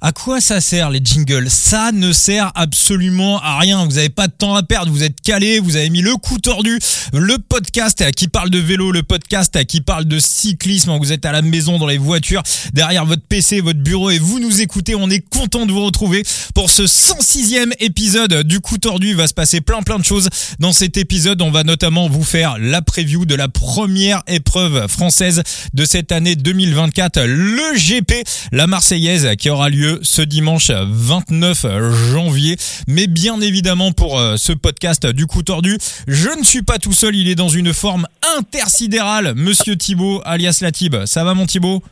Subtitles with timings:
[0.00, 1.50] À quoi ça sert les jingles?
[1.50, 3.84] Ça ne sert absolument à rien.
[3.84, 4.92] Vous n'avez pas de temps à perdre.
[4.92, 5.58] Vous êtes calé.
[5.58, 6.78] Vous avez mis le coup tordu,
[7.12, 10.96] le podcast qui parle de vélo, le podcast qui parle de cyclisme.
[10.98, 14.38] Vous êtes à la maison, dans les voitures, derrière votre PC, votre bureau et vous
[14.38, 14.94] nous écoutez.
[14.94, 16.22] On est content de vous retrouver
[16.54, 19.08] pour ce 106e épisode du coup tordu.
[19.08, 20.28] Il va se passer plein plein de choses
[20.60, 21.42] dans cet épisode.
[21.42, 25.42] On va notamment vous faire la preview de la première épreuve française
[25.74, 28.12] de cette année 2024, le GP,
[28.52, 31.66] la Marseillaise qui aura lieu ce dimanche 29
[32.12, 32.56] janvier.
[32.86, 36.92] Mais bien évidemment pour euh, ce podcast du coup tordu, je ne suis pas tout
[36.92, 38.06] seul, il est dans une forme
[38.38, 40.96] intersidérale, monsieur Thibaut alias Latib.
[41.04, 41.82] Ça va mon Thibaut?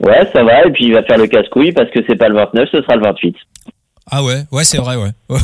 [0.00, 2.36] Ouais, ça va, et puis il va faire le casse-couille parce que c'est pas le
[2.36, 3.34] 29, ce sera le 28.
[4.08, 5.10] Ah ouais, ouais, c'est vrai, ouais.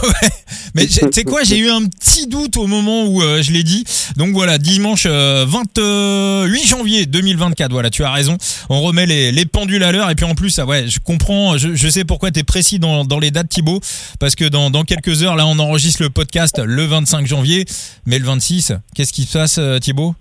[0.77, 3.65] Mais tu sais quoi, j'ai eu un petit doute au moment où euh, je l'ai
[3.65, 3.83] dit.
[4.17, 7.73] Donc voilà, dimanche 28 euh, janvier 2024.
[7.73, 8.37] Voilà, tu as raison.
[8.71, 11.59] On remet les, les pendules à l'heure et puis en plus, ça, ouais, je comprends.
[11.59, 13.81] Je, sais pourquoi tu es précis dans, les dates, Thibaut,
[14.21, 17.65] parce que dans, dans quelques heures, là, on enregistre le podcast le 25 janvier,
[18.07, 20.15] mais le 26, qu'est-ce qui se passe, euh, Thibaut?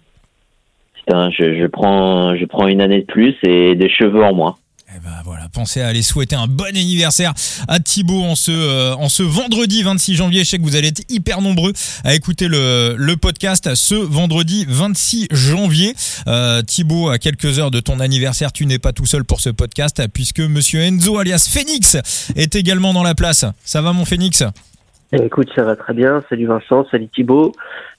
[0.95, 4.57] Putain, je, je prends, je prends une année de plus et des cheveux en moins.
[4.93, 7.33] Eh ben voilà, pensez à aller souhaiter un bon anniversaire
[7.69, 10.43] à Thibaut en ce, euh, en ce vendredi 26 janvier.
[10.43, 11.71] Je sais que vous allez être hyper nombreux
[12.03, 15.93] à écouter le, le podcast ce vendredi 26 janvier.
[16.27, 19.49] Euh, Thibaut, à quelques heures de ton anniversaire, tu n'es pas tout seul pour ce
[19.49, 21.95] podcast puisque monsieur Enzo alias Phoenix
[22.35, 23.45] est également dans la place.
[23.63, 24.43] Ça va mon Phoenix?
[25.13, 26.21] Eh, Écoute, ça va très bien.
[26.29, 27.53] Salut Vincent, salut Thibaut.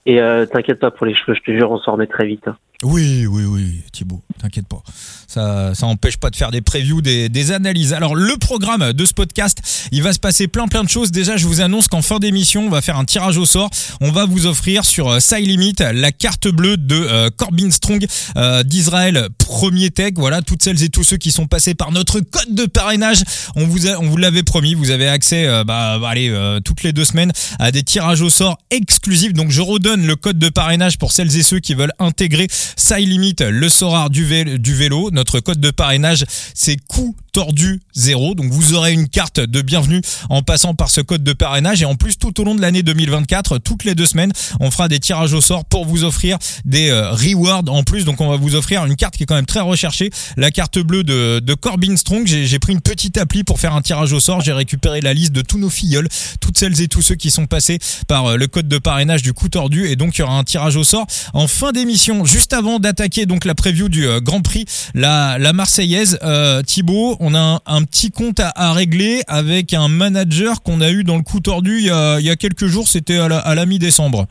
[0.05, 2.45] Et euh, t'inquiète pas pour les cheveux, je te jure, on s'en remet très vite.
[2.83, 4.83] Oui, oui, oui, Thibaut, t'inquiète pas.
[5.29, 5.87] Ça, ça
[6.21, 7.93] pas de faire des previews, des, des analyses.
[7.93, 9.59] Alors, le programme de ce podcast,
[9.93, 11.13] il va se passer plein, plein de choses.
[11.13, 13.71] Déjà, je vous annonce qu'en fin d'émission, on va faire un tirage au sort.
[14.01, 18.05] On va vous offrir sur euh, Side Limit la carte bleue de euh, Corbin Strong
[18.37, 20.15] euh, d'Israël Premier Tech.
[20.17, 23.23] Voilà, toutes celles et tous ceux qui sont passés par notre code de parrainage.
[23.55, 24.75] On vous, on vous l'avait promis.
[24.75, 26.33] Vous avez accès, euh, bah, allez,
[26.65, 29.35] toutes les deux semaines à des tirages au sort exclusifs.
[29.35, 33.09] Donc, je redonne le code de parrainage pour celles et ceux qui veulent intégrer Side
[33.09, 35.11] Limit, le Sorar du, vé- du vélo.
[35.11, 36.25] Notre code de parrainage,
[36.55, 38.35] c'est coup tordu 0.
[38.35, 41.83] Donc vous aurez une carte de bienvenue en passant par ce code de parrainage.
[41.83, 44.89] Et en plus, tout au long de l'année 2024, toutes les deux semaines, on fera
[44.89, 48.05] des tirages au sort pour vous offrir des euh, rewards en plus.
[48.05, 50.11] Donc on va vous offrir une carte qui est quand même très recherchée.
[50.37, 52.27] La carte bleue de, de Corbin Strong.
[52.27, 54.41] J'ai pris une petite appli pour faire un tirage au sort.
[54.43, 56.09] J'ai récupéré la liste de tous nos filleuls,
[56.41, 59.33] toutes celles et tous ceux qui sont passés par euh, le code de parrainage du
[59.33, 59.89] coup tordu.
[59.89, 63.27] Et donc il y aura un tirage au sort en fin d'émission, juste avant d'attaquer
[63.27, 66.19] donc la preview du euh, Grand Prix, la, la Marseillaise.
[66.23, 70.81] Euh, Thibaut, on a un, un petit compte à, à régler avec un manager qu'on
[70.81, 72.89] a eu dans le coup tordu il y a, il y a quelques jours.
[72.89, 74.27] C'était à la, à la mi-décembre.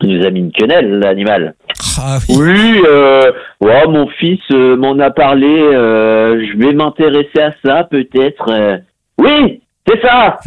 [0.00, 1.54] Il nous a mis une quenelle, l'animal.
[1.98, 2.36] Ah oui.
[2.38, 7.82] Oui, euh, ouais, mon fils euh, m'en a parlé, euh, je vais m'intéresser à ça
[7.82, 8.46] peut-être.
[9.18, 10.38] Oui, c'est ça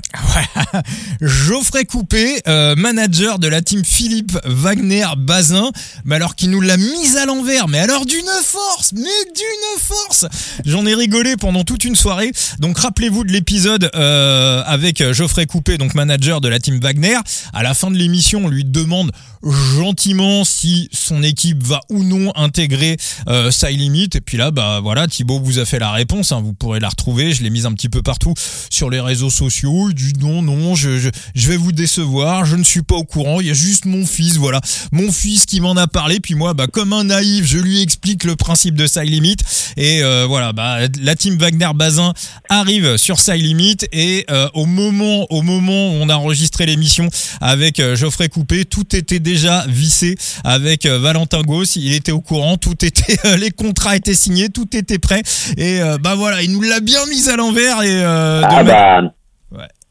[1.22, 5.72] Geoffrey Coupé, euh, manager de la team Philippe Wagner Bazin,
[6.06, 10.26] mais alors qui nous l'a mise à l'envers, mais alors d'une force, mais d'une force.
[10.66, 12.32] J'en ai rigolé pendant toute une soirée.
[12.60, 17.18] Donc rappelez-vous de l'épisode euh, avec Geoffrey Coupé, donc manager de la team Wagner.
[17.54, 19.12] À la fin de l'émission, on lui demande
[19.44, 22.98] gentiment si son équipe va ou non intégrer
[23.28, 24.10] euh, Side Limit.
[24.14, 26.32] Et puis là, bah voilà, Thibaut vous a fait la réponse.
[26.32, 26.42] hein.
[26.44, 27.34] vous pourrez la retrouver.
[27.34, 28.34] Je l'ai mise un petit peu partout
[28.70, 29.90] sur les réseaux sociaux.
[29.90, 32.46] Il dit non, non, je, je, je vais vous décevoir.
[32.46, 33.42] Je ne suis pas au courant.
[33.42, 34.62] Il y a juste mon fils, voilà,
[34.92, 36.20] mon fils qui m'en a parlé.
[36.20, 39.38] Puis moi, bah comme un naïf, je lui explique le principe de Side Limit.
[39.78, 42.14] Et euh, voilà, bah la team Wagner Bazin
[42.50, 47.10] arrive sur Side Limit et euh, au moment, au moment où on a enregistré l'émission
[47.40, 51.76] avec euh, Geoffrey Coupé, tout était déjà vissé avec Valentin Gauss.
[51.76, 55.22] Il était au courant, tout était, euh, les contrats étaient signés, tout était prêt.
[55.58, 59.02] Et euh, bah voilà, il nous l'a bien mis à l'envers et euh, Ah bah,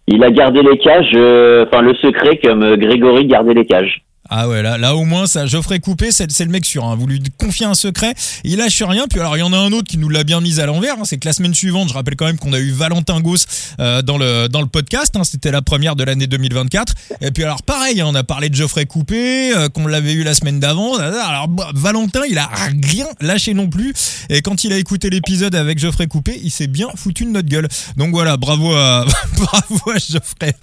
[0.07, 4.03] Il a gardé les cages, euh, enfin le secret comme Grégory gardait les cages.
[4.33, 6.85] Ah ouais, là, là au moins, ça, Geoffrey Coupé, c'est c'est le mec sûr.
[6.85, 6.95] Hein.
[6.95, 9.07] Vous lui confiez un secret, il lâche rien.
[9.11, 10.95] Puis alors, il y en a un autre qui nous l'a bien mis à l'envers.
[10.99, 11.03] hein.
[11.05, 13.47] C'est que la semaine suivante, je rappelle quand même qu'on a eu Valentin Gauss
[13.81, 15.17] euh, dans, le, dans le podcast.
[15.17, 15.25] hein.
[15.25, 16.95] C'était la première de l'année 2024.
[17.23, 20.23] Et puis alors, pareil, hein, on a parlé de Geoffrey Coupé, euh, qu'on l'avait eu
[20.23, 20.97] la semaine d'avant.
[20.97, 22.49] Alors, bah, Valentin, il a
[22.85, 23.93] rien lâché non plus.
[24.29, 27.49] Et quand il a écouté l'épisode avec Geoffrey Coupé, il s'est bien foutu de notre
[27.49, 27.67] gueule.
[27.97, 29.05] Donc voilà, bravo à,
[29.37, 30.55] bravo à Geoffrey.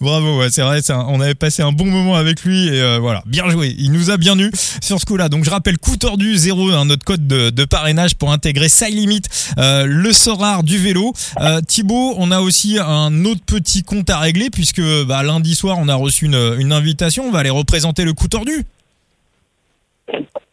[0.00, 2.80] Bravo, ouais, c'est vrai, c'est un- on avait passé un bon moment avec lui et
[2.80, 3.74] euh, voilà, bien joué.
[3.78, 5.28] Il nous a bien eu sur ce coup-là.
[5.28, 9.22] Donc je rappelle, coup tordu 0, hein, notre code de, parrainage pour intégrer Side Limit,
[9.58, 11.12] euh, le Sorar du vélo.
[11.40, 15.76] Euh, Thibaut, on a aussi un autre petit compte à régler puisque bah, lundi soir,
[15.80, 17.24] on a reçu une, invitation.
[17.24, 18.64] On va aller représenter le coup tordu.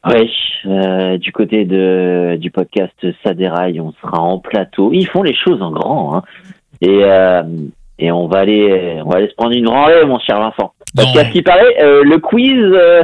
[0.06, 0.30] Ouais,
[0.66, 4.92] euh, du côté du podcast Saderail, on sera en plateau.
[4.94, 6.24] Ils font les choses en grand, hein.
[6.82, 10.74] et on va aller on va aller se prendre une branlée, mon cher Vincent.
[10.95, 13.03] Parce qu'à ce qui paraît, euh, le quiz euh,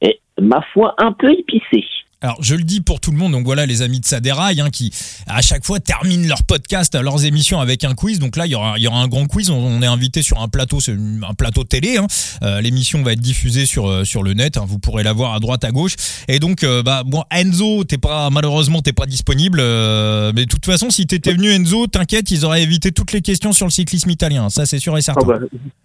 [0.00, 1.84] est ma foi un peu épicé.
[2.20, 4.70] Alors, je le dis pour tout le monde, donc voilà les amis de Saderail hein,
[4.70, 4.92] qui
[5.28, 8.18] à chaque fois terminent leur podcast, leurs émissions avec un quiz.
[8.18, 9.50] Donc là, il y aura, il y aura un grand quiz.
[9.50, 11.96] On, on est invité sur un plateau, un plateau télé.
[11.98, 12.08] Hein.
[12.42, 14.56] Euh, L'émission va être diffusée sur euh, sur le net.
[14.56, 14.64] hein.
[14.66, 15.94] Vous pourrez la voir à droite, à gauche.
[16.26, 19.60] Et donc, euh, bah bon, Enzo, t'es pas malheureusement t'es pas disponible.
[19.60, 23.22] euh, mais de toute façon, si t'étais venu Enzo, t'inquiète, ils auraient évité toutes les
[23.22, 24.50] questions sur le cyclisme italien.
[24.50, 25.24] Ça, c'est sûr et certain.
[25.24, 25.38] bah,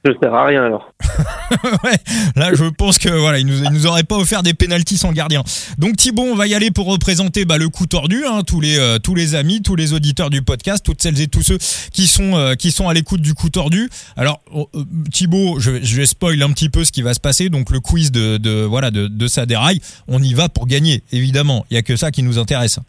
[0.03, 0.91] je ne sers à rien alors.
[1.83, 1.97] ouais,
[2.35, 5.11] là je pense que voilà, il nous, il nous aurait pas offert des pénalties sans
[5.11, 5.43] gardien.
[5.77, 8.77] Donc Thibaut, on va y aller pour représenter bah, le coup tordu, hein, tous les
[8.77, 11.57] euh, tous les amis, tous les auditeurs du podcast, toutes celles et tous ceux
[11.91, 13.89] qui sont euh, qui sont à l'écoute du coup tordu.
[14.17, 17.19] Alors oh, euh, Thibaut, je, je vais spoil un petit peu ce qui va se
[17.19, 17.49] passer.
[17.49, 21.65] Donc le quiz de, de voilà de, de Saderail, on y va pour gagner, évidemment.
[21.69, 22.79] Il y a que ça qui nous intéresse.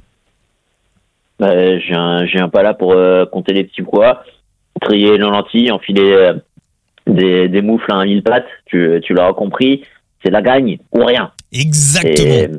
[1.39, 2.95] Bah, j'ai un j'ai un pas là pour
[3.33, 4.25] compter les petits pois,
[4.81, 6.33] trier les lentilles, enfiler
[7.07, 8.47] des des moufles à un mille pattes.
[8.67, 9.83] Tu tu l'auras compris,
[10.23, 11.33] c'est la gagne ou rien.
[11.53, 12.29] Exactement.
[12.29, 12.51] Et,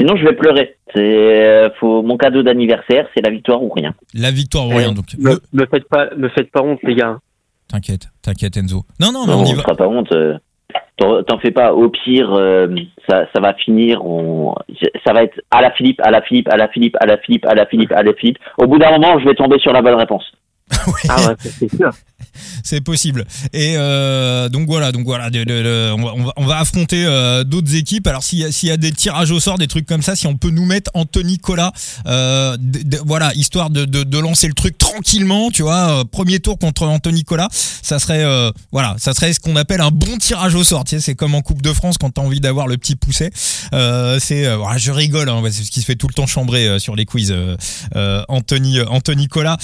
[0.00, 0.76] sinon, je vais pleurer.
[0.94, 3.94] C'est euh, faut mon cadeau d'anniversaire, c'est la victoire ou rien.
[4.14, 4.92] La victoire ou rien.
[4.92, 7.18] Donc Me, le- me faites pas, me faites pas honte les gars.
[7.68, 8.82] t'inquiète, t'inquiète Enzo.
[8.98, 9.62] Non non, mais Non, on y on va.
[9.62, 10.12] sera pas honte.
[10.12, 10.36] euh,
[10.96, 11.72] T'en t'en fais pas.
[11.72, 12.68] Au pire, euh,
[13.08, 14.04] ça, ça va finir.
[14.04, 14.54] On,
[15.06, 17.46] ça va être à la Philippe, à la Philippe, à la Philippe, à la Philippe,
[17.46, 18.38] à la Philippe, à la Philippe.
[18.58, 20.24] Au bout d'un moment, je vais tomber sur la bonne réponse.
[20.86, 20.92] Oui.
[21.08, 21.90] Ah ouais, c'est sûr.
[22.62, 23.26] c'est possible.
[23.52, 26.58] Et euh, donc voilà, donc voilà, de- de- de- on, va, on va- on va
[26.58, 28.06] affronter euh, d'autres équipes.
[28.06, 30.16] Alors s'il y, a- s'il y a des tirages au sort, des trucs comme ça,
[30.16, 31.72] si on peut nous mettre Anthony Cola,
[32.06, 32.56] euh,
[33.04, 37.48] voilà, histoire de, lancer le truc tranquillement, tu vois, euh, premier tour contre Anthony Cola,
[37.50, 38.24] ça serait
[38.72, 40.84] voilà, ça serait ce qu'on appelle un bon tirage au sort.
[40.84, 43.30] Tu sais, c'est comme en Coupe de France quand t'as envie d'avoir le petit pousset.
[43.74, 46.78] Euh, c'est, voilà, je rigole, hein, c'est ce qui se fait tout le temps chambrer
[46.78, 47.34] sur les quiz.
[48.28, 49.56] Anthony, Anthony Cola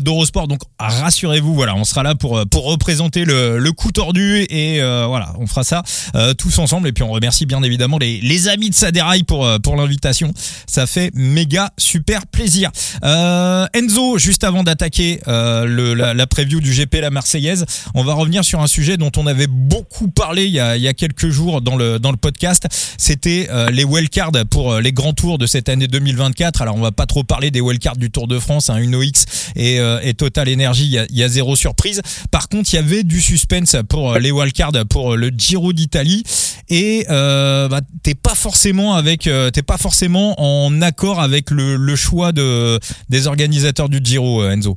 [0.00, 0.48] d'Eurosport.
[0.52, 4.82] Donc rassurez-vous, voilà, on sera là pour euh, pour représenter le, le coup tordu et
[4.82, 5.82] euh, voilà, on fera ça
[6.14, 6.88] euh, tous ensemble.
[6.88, 10.30] Et puis on remercie bien évidemment les, les amis de Saderail pour euh, pour l'invitation.
[10.66, 12.70] Ça fait méga super plaisir.
[13.02, 17.64] Euh, Enzo, juste avant d'attaquer euh, la, la preview du GP la Marseillaise,
[17.94, 20.82] on va revenir sur un sujet dont on avait beaucoup parlé il y a il
[20.82, 22.66] y a quelques jours dans le dans le podcast.
[22.98, 26.60] C'était les wildcards pour les grands tours de cette année 2024.
[26.60, 29.24] Alors on va pas trop parler des wildcards du Tour de France, hein, Uno X
[29.56, 30.98] et, et Total Energy.
[31.10, 32.02] Il y, a, zéro surprise.
[32.30, 35.72] Par contre, il y avait du suspense pour euh, les wildcards pour euh, le Giro
[35.72, 36.22] d'Italie
[36.68, 41.94] et euh, bah, t'es pas forcément avec, euh, t'es pas forcément en accord avec le,
[41.96, 42.78] choix de
[43.10, 44.76] des organisateurs du Giro, Enzo.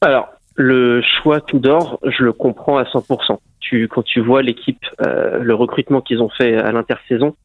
[0.00, 3.38] Alors, le choix tout d'or, je le comprends à 100%.
[3.60, 7.36] Tu, quand tu vois l'équipe, le recrutement qu'ils ont fait à l'intersaison,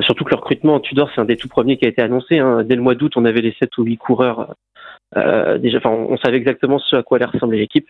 [0.00, 2.38] surtout que le recrutement en Tudor, c'est un des tout premiers qui a été annoncé.
[2.38, 2.62] Hein.
[2.64, 4.54] Dès le mois d'août, on avait les 7 ou 8 coureurs.
[5.16, 7.86] Euh, déjà, enfin, on, savait exactement ce à quoi allait ressembler l'équipe.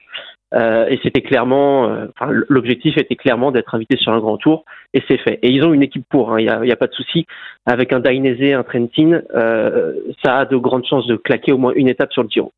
[0.54, 2.06] Euh, et c'était clairement, euh,
[2.48, 5.38] l'objectif était clairement d'être invité sur un grand tour, et c'est fait.
[5.42, 7.26] Et ils ont une équipe pour, il n'y a, a pas de souci.
[7.66, 11.72] Avec un Dainese, un Trentin, euh, ça a de grandes chances de claquer au moins
[11.74, 12.52] une étape sur le Giro.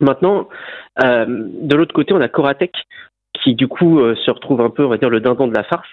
[0.00, 0.48] Maintenant,
[1.02, 2.72] euh, de l'autre côté, on a Koratek
[3.42, 5.64] qui du coup euh, se retrouve un peu, on va dire, le dindon de la
[5.64, 5.88] farce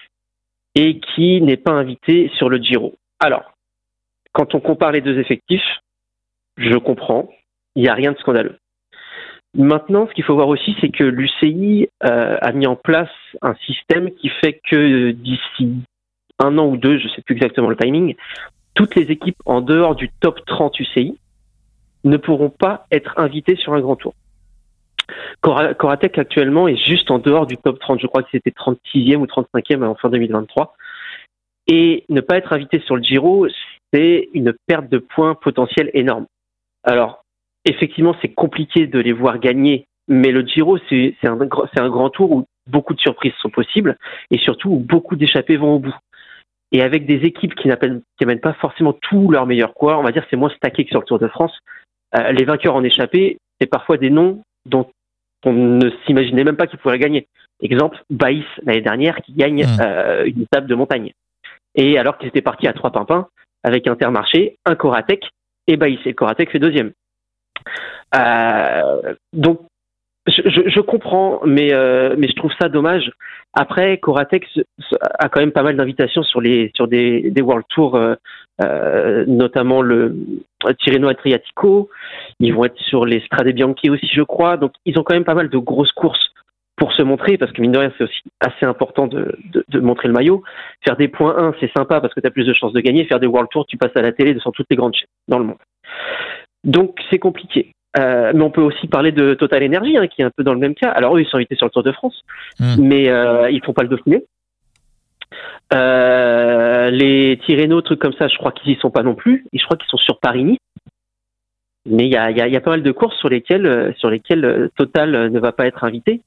[0.74, 2.94] et qui n'est pas invité sur le Giro.
[3.20, 3.52] Alors,
[4.32, 5.80] quand on compare les deux effectifs,
[6.56, 7.28] je comprends,
[7.76, 8.56] il n'y a rien de scandaleux.
[9.54, 13.10] Maintenant, ce qu'il faut voir aussi, c'est que l'UCI euh, a mis en place
[13.42, 15.82] un système qui fait que d'ici
[16.38, 18.14] un an ou deux, je ne sais plus exactement le timing,
[18.74, 21.18] toutes les équipes en dehors du top 30 UCI
[22.04, 24.14] ne pourront pas être invitées sur un grand tour.
[25.42, 28.00] Cora- Coratec actuellement est juste en dehors du top 30.
[28.00, 30.74] Je crois que c'était 36e ou 35e en fin 2023.
[31.68, 33.46] Et ne pas être invité sur le Giro,
[33.92, 36.26] c'est une perte de points potentielle énorme.
[36.82, 37.22] Alors,
[37.64, 42.32] effectivement, c'est compliqué de les voir gagner, mais le Giro, c'est un, un grand tour
[42.32, 43.96] où beaucoup de surprises sont possibles
[44.30, 45.94] et surtout où beaucoup d'échappées vont au bout.
[46.70, 50.24] Et avec des équipes qui n'amènent pas forcément tous leurs meilleurs quoi, on va dire
[50.30, 51.58] c'est moins stacké que sur le Tour de France.
[52.14, 54.88] Euh, les vainqueurs en échappée, c'est parfois des noms dont
[55.44, 57.26] on ne s'imaginait même pas qu'ils pourraient gagner.
[57.60, 59.80] Exemple, Baïs l'année dernière qui gagne Mm.
[59.80, 61.12] euh, une étape de montagne.
[61.74, 63.28] Et alors qu'ils étaient partis à trois pimpins
[63.62, 65.30] avec Intermarché, un Coratec
[65.68, 66.00] et Baïs.
[66.04, 66.92] Et Coratec fait deuxième.
[68.14, 69.60] Euh, donc,
[70.26, 73.10] je, comprends, mais, euh, mais je trouve ça dommage.
[73.54, 76.70] Après, Coratec se- se- a quand même pas mal d'invitations sur, des,
[77.40, 78.14] World Tours, euh,
[78.62, 80.14] euh, notamment le
[80.78, 81.90] Tirreno Adriatico.
[82.38, 84.56] Ils vont être sur les Strade Bianchi aussi, je crois.
[84.56, 86.28] Donc, ils ont quand même pas mal de grosses courses
[86.76, 89.36] pour se montrer, parce que mine de rien, c'est aussi assez important de,
[89.68, 90.42] de, montrer le maillot.
[90.84, 93.04] Faire des points 1, c'est sympa parce que tu as plus de chances de gagner.
[93.06, 95.38] Faire des World Tours, tu passes à la télé sur toutes les grandes chaînes dans
[95.38, 95.58] le monde.
[96.64, 97.72] Donc c'est compliqué.
[97.98, 100.54] Euh, mais on peut aussi parler de Total Energy, hein, qui est un peu dans
[100.54, 100.90] le même cas.
[100.90, 102.22] Alors eux, ils sont invités sur le Tour de France,
[102.58, 102.76] hmm.
[102.78, 104.24] mais euh, ils font pas le Dauphiné.
[105.74, 109.46] Euh, les Tirreno, trucs comme ça, je crois qu'ils y sont pas non plus.
[109.52, 110.58] Et je crois qu'ils sont sur Paris-Nice.
[111.84, 113.92] Mais il y a, y, a, y a, pas mal de courses sur lesquelles, euh,
[113.96, 116.20] sur lesquelles Total ne va pas être invité.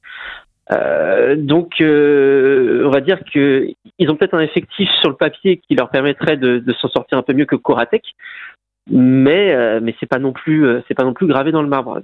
[0.71, 5.75] Euh, donc, on va dire que ils ont peut-être un effectif sur le papier qui
[5.75, 8.03] leur permettrait de, de s'en sortir un peu mieux que Coratec,
[8.89, 12.01] mais mais c'est pas non plus c'est pas non plus gravé dans le marbre.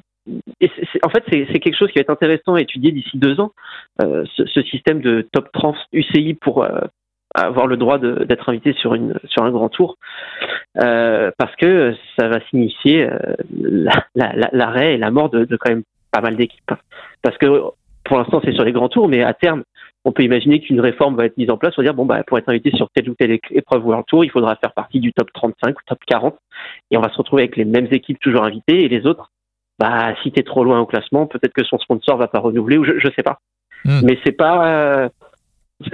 [0.60, 0.70] Et
[1.04, 3.52] en fait, c'est quelque chose qui va être intéressant à étudier d'ici deux ans,
[4.00, 6.66] ce, ce, système de top trans UCI pour
[7.34, 9.98] avoir le droit d'être invité sur une sur un grand tour
[10.82, 13.86] euh, parce que ça va signifier euh,
[14.16, 16.74] l'arrêt et la mort de, de, quand même pas mal d'équipes
[17.22, 17.46] parce que
[18.04, 19.64] pour l'instant c'est sur les grands tours mais à terme
[20.04, 22.24] on peut imaginer qu'une réforme va être mise en place on va dire bon bah
[22.26, 25.14] pour être invité sur telle ou telle épreuve World Tour il faudra faire partie du
[25.14, 26.36] top 35 ou top 40
[26.90, 29.32] et on va se retrouver avec les mêmes équipes toujours invitées et les autres
[29.80, 32.86] bah si t'es trop loin au classement peut-être que son sponsor va pas renouveler ou
[32.86, 33.40] je, je sais pas
[33.86, 34.02] hmm.
[34.04, 35.10] mais c'est pas euh,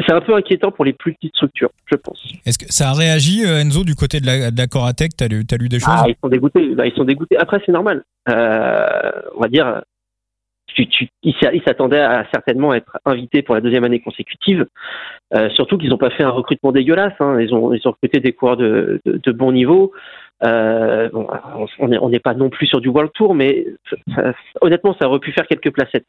[0.05, 2.21] c'est un peu inquiétant pour les plus petites structures, je pense.
[2.45, 5.15] Est-ce que ça a réagi, euh, Enzo, du côté de la, de la Coratec?
[5.15, 5.93] T'as lu, as lu des choses?
[5.95, 6.75] Ah, ils sont dégoûtés.
[6.75, 7.37] Bah, ils sont dégoûtés.
[7.37, 8.03] Après, c'est normal.
[8.29, 9.81] Euh, on va dire,
[10.85, 14.65] tu, tu, ils s'attendaient à certainement être invités pour la deuxième année consécutive.
[15.33, 17.13] Euh, surtout qu'ils n'ont pas fait un recrutement dégueulasse.
[17.19, 17.39] Hein.
[17.39, 19.91] Ils ont, ils ont recruté des coureurs de, de, de bon niveau.
[20.43, 21.27] Euh, bon,
[21.79, 23.65] on n'est pas non plus sur du World Tour, mais
[24.61, 26.05] honnêtement, ça aurait pu faire quelques placettes.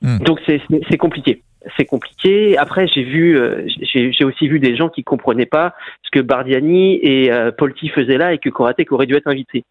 [0.00, 0.18] Hmm.
[0.18, 1.42] Donc c'est compliqué
[1.76, 2.58] c'est compliqué.
[2.58, 3.64] Après, j'ai vu, euh,
[3.94, 8.18] j'ai aussi vu des gens qui comprenaient pas ce que Bardiani et euh, Polti faisaient
[8.18, 9.64] là et que Koratek aurait dû être invité.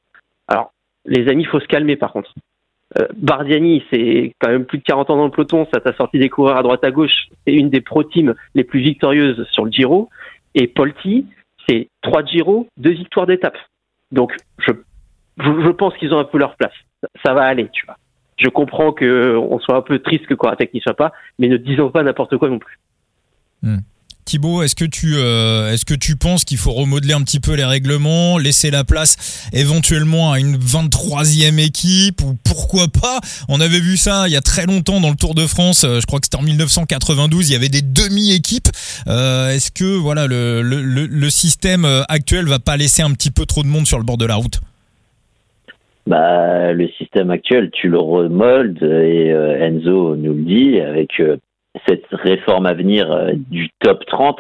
[0.48, 0.72] Alors,
[1.06, 2.34] les amis, il faut se calmer par contre.
[3.00, 6.20] Euh, Bardiani, c'est quand même plus de 40 ans dans le peloton, ça t'a sorti
[6.20, 9.66] des coureurs à droite à gauche, c'est une des pro teams les plus victorieuses sur
[9.66, 10.10] le Giro.
[10.56, 11.26] Et Polti,
[11.68, 13.58] c'est trois Giro, deux victoires d'étape.
[14.12, 14.72] Donc, je,
[15.38, 16.74] je, pense qu'ils ont un peu leur place.
[17.24, 17.96] ça va aller, tu vois
[18.42, 21.92] je comprends qu'on soit un peu triste que Koratek n'y soit pas, mais ne disons
[21.92, 22.80] pas n'importe quoi non plus.
[23.62, 23.80] Hmm.
[24.32, 27.54] Thibaut, est-ce que tu euh, est-ce que tu penses qu'il faut remodeler un petit peu
[27.54, 33.20] les règlements, laisser la place éventuellement à une 23e équipe ou pourquoi pas?
[33.50, 36.00] On avait vu ça il y a très longtemps dans le Tour de France, euh,
[36.00, 38.70] je crois que c'était en 1992, il y avait des demi-équipes.
[39.10, 43.64] Euh, est-ce que voilà le, le, système actuel va pas laisser un petit peu trop
[43.64, 44.62] de monde sur le bord de la route?
[46.08, 51.20] Bah, le système actuel, tu le remoldes et Enzo nous le dit avec
[51.88, 54.40] cette réforme à venir euh, du top 30.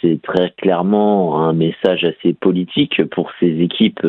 [0.00, 4.04] c'est très clairement un message assez politique pour ces équipes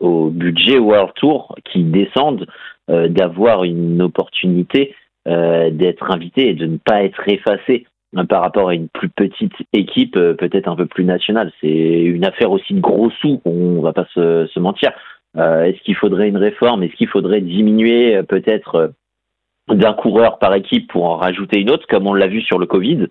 [0.00, 2.46] au budget World Tour qui descendent
[2.88, 4.94] d'avoir une opportunité
[5.26, 7.84] d'être invité et de ne pas être effacé
[8.30, 11.52] par rapport à une plus petite équipe, peut-être un peu plus nationale.
[11.60, 14.92] C'est une affaire aussi de gros sous, on va pas se, se mentir.
[15.38, 16.82] Euh, est-ce qu'il faudrait une réforme?
[16.82, 18.88] Est-ce qu'il faudrait diminuer euh, peut-être euh,
[19.68, 22.66] d'un coureur par équipe pour en rajouter une autre, comme on l'a vu sur le
[22.66, 23.08] Covid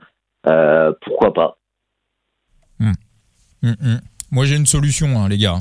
[1.01, 1.57] Pourquoi pas
[2.79, 2.93] hmm.
[3.61, 3.99] Hmm, hmm.
[4.31, 5.57] Moi, j'ai une solution, hein, les gars.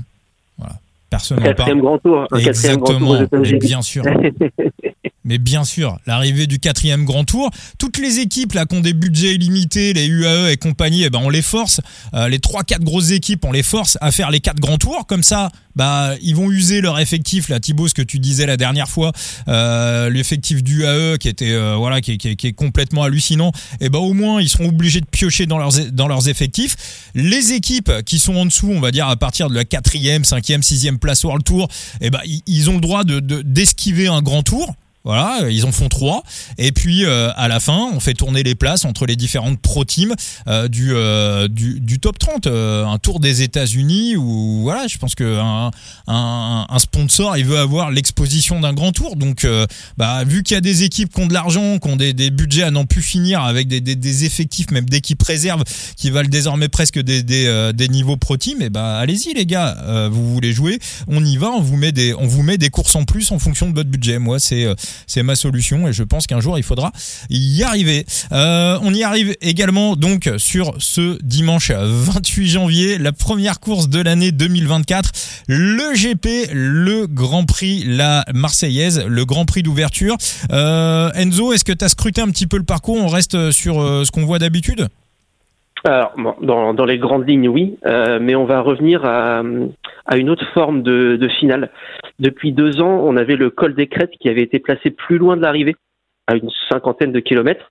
[0.59, 0.75] Voilà.
[1.11, 2.27] Personne quatrième grand tour.
[2.37, 3.19] Exactement.
[3.61, 4.05] bien sûr.
[5.25, 8.93] Mais bien sûr, l'arrivée du quatrième grand tour, toutes les équipes là qui ont des
[8.93, 11.81] budgets illimités, les UAE et compagnie, eh ben on les force,
[12.13, 15.07] les trois quatre grosses équipes, on les force à faire les quatre grands tours.
[15.07, 18.57] Comme ça, bah ils vont user leur effectif là Thibaut ce que tu disais la
[18.57, 19.13] dernière fois
[19.49, 23.53] euh, l'effectif du AE qui était euh, voilà qui, qui, qui, est complètement hallucinant.
[23.81, 27.11] Et bah au moins ils seront obligés de piocher dans leurs dans leurs effectifs.
[27.15, 30.63] Les équipes qui sont en dessous on va dire à partir de la quatrième cinquième
[30.63, 31.69] sixième place World Tour
[32.01, 35.91] et bah ils ont le droit de d'esquiver un grand tour voilà, ils en font
[35.91, 36.23] trois.
[36.57, 39.85] Et puis euh, à la fin, on fait tourner les places entre les différentes pro
[39.85, 40.15] teams
[40.49, 42.47] euh, du, euh, du, du top 30.
[42.47, 45.71] un tour des États-Unis où voilà, je pense que un,
[46.07, 49.17] un, un sponsor il veut avoir l'exposition d'un grand tour.
[49.17, 49.47] Donc
[49.99, 52.31] bah vu qu'il y a des équipes qui ont de l'argent, qui ont des, des
[52.31, 55.65] budgets à n'en plus finir avec des, des, des effectifs même d'équipes réserves
[55.97, 60.33] qui valent désormais presque des, des, niveaux pro team, et bah allez-y les gars, vous
[60.33, 63.05] voulez jouer, on y va, on vous met des on vous met des courses en
[63.05, 64.19] plus en fonction de votre budget.
[64.19, 64.67] Moi c'est
[65.07, 66.93] c'est ma solution et je pense qu'un jour il faudra
[67.31, 68.05] y arriver.
[68.33, 74.01] Euh, on y arrive également donc sur ce dimanche 28 janvier, la première course de
[74.01, 75.11] l'année 2024,
[75.49, 80.17] le GP, le Grand Prix, la Marseillaise, le Grand Prix d'ouverture.
[80.53, 82.97] Euh, Enzo, est-ce que tu as scruté un petit peu le parcours?
[82.97, 84.89] On reste sur euh, ce qu'on voit d'habitude?
[85.85, 89.43] Dans, les grandes lignes, oui, mais on va revenir à,
[90.17, 91.71] une autre forme de, finale.
[92.19, 95.37] Depuis deux ans, on avait le col des crêtes qui avait été placé plus loin
[95.37, 95.77] de l'arrivée.
[96.27, 97.71] à une cinquantaine de kilomètres.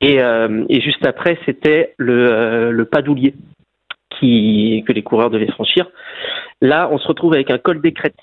[0.00, 3.34] Et, et juste après, c'était le, le Padoulier
[4.20, 5.90] que les coureurs devaient franchir.
[6.60, 8.14] Là, on se retrouve avec un col des crêtes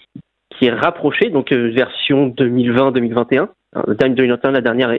[0.57, 3.47] qui est rapproché, donc version 2020-2021.
[3.99, 4.97] Time 2021, la dernière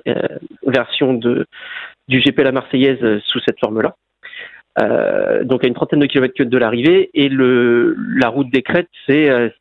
[0.67, 3.95] version du GP La Marseillaise sous cette forme-là.
[4.81, 7.11] Euh, donc à une trentaine de kilomètres de l'arrivée.
[7.15, 9.60] Et le, la route des crêtes, euh, c'est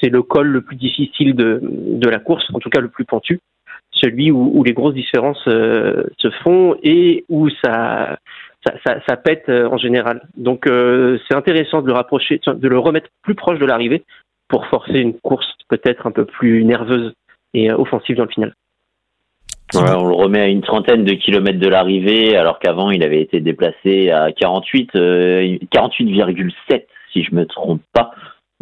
[0.00, 3.40] c'est le col le plus difficile de, la course, en tout cas le plus pentu,
[3.90, 8.18] celui où, les grosses différences euh, se font et où ça
[9.24, 10.22] pète en général.
[10.36, 14.04] Donc c'est intéressant de le rapprocher, de le remettre plus proche de l'arrivée
[14.48, 17.14] pour forcer une course peut-être un peu plus nerveuse
[17.54, 18.54] et offensive dans le final
[19.74, 23.40] on le remet à une trentaine de kilomètres de l'arrivée, alors qu'avant il avait été
[23.40, 26.78] déplacé à 48, 48,7 euh,
[27.12, 28.12] si je me trompe pas.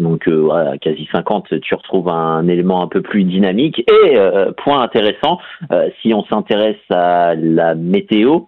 [0.00, 3.78] Donc euh, voilà, quasi 50, tu retrouves un élément un peu plus dynamique.
[3.80, 5.38] Et euh, point intéressant,
[6.00, 8.40] si on s'intéresse à la météo,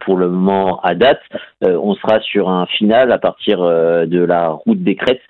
[0.00, 1.20] pour le moment à date,
[1.62, 5.22] on sera sur un final à partir de la route des crêtes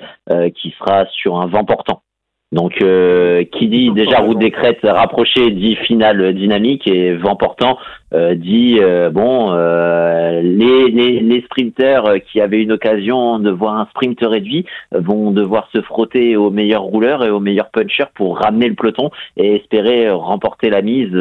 [0.55, 2.03] qui sera sur un vent portant.
[2.53, 7.79] Donc, euh, qui dit déjà route des crêtes rapprochée dit finale dynamique et vent portant
[8.13, 13.87] euh, dit euh, bon les, les, les sprinters qui avaient une occasion de voir un
[13.91, 18.69] sprint réduit vont devoir se frotter aux meilleurs rouleurs et aux meilleurs punchers pour ramener
[18.69, 21.15] le peloton et espérer remporter la mise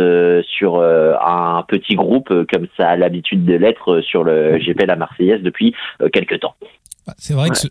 [0.47, 5.43] sur un petit groupe comme ça a l'habitude de l'être sur le GP La Marseillaise
[5.43, 5.75] depuis
[6.11, 6.55] quelques temps.
[7.17, 7.67] C'est vrai que ce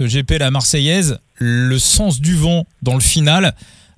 [0.00, 3.54] GP La Marseillaise, le sens du vent dans le final,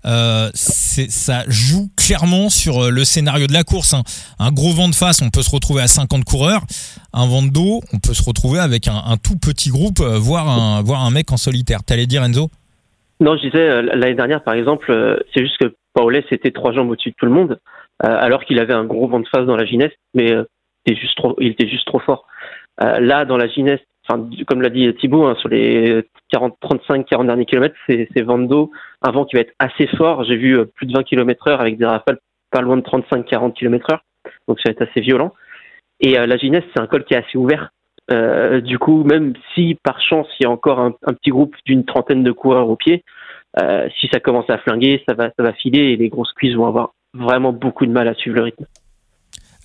[0.06, 3.94] euh, ça joue clairement sur euh, le scénario de la course.
[3.94, 4.02] Hein.
[4.38, 6.60] Un gros vent de face, on peut se retrouver à 50 coureurs.
[7.14, 10.48] Un vent de dos, on peut se retrouver avec un, tout petit groupe, euh, voire
[10.48, 11.82] un, mec en solitaire.
[11.84, 12.48] T'allais dire Enzo?
[13.20, 14.92] Non, je disais, l'année dernière, par exemple,
[15.32, 17.60] c'est juste que Paolet était trois jambes au-dessus de tout le monde,
[18.00, 21.16] alors qu'il avait un gros vent de face dans la Gineste, mais il, était juste
[21.16, 22.26] trop, il était juste trop fort.
[22.80, 27.26] là, dans la Gineste, enfin, comme l'a dit Thibaut, hein, sur les 40, 35, 40
[27.26, 28.70] derniers kilomètres, c'est, d'eau,
[29.02, 30.24] un vent qui va être assez fort.
[30.24, 32.18] J'ai vu euh, plus de 20 km heure avec des rafales
[32.50, 34.04] pas loin de 35, 40 km heure.
[34.48, 35.32] Donc ça va être assez violent.
[36.00, 37.70] Et euh, la Ginesse, c'est un col qui est assez ouvert.
[38.10, 41.84] Euh, du coup, même si par chance il y a encore un, petit groupe d'une
[41.84, 43.02] trentaine de coureurs au pied,
[43.62, 46.54] euh, si ça commence à flinguer, ça va, ça va filer et les grosses cuisses
[46.54, 48.66] vont avoir vraiment beaucoup de mal à suivre le rythme.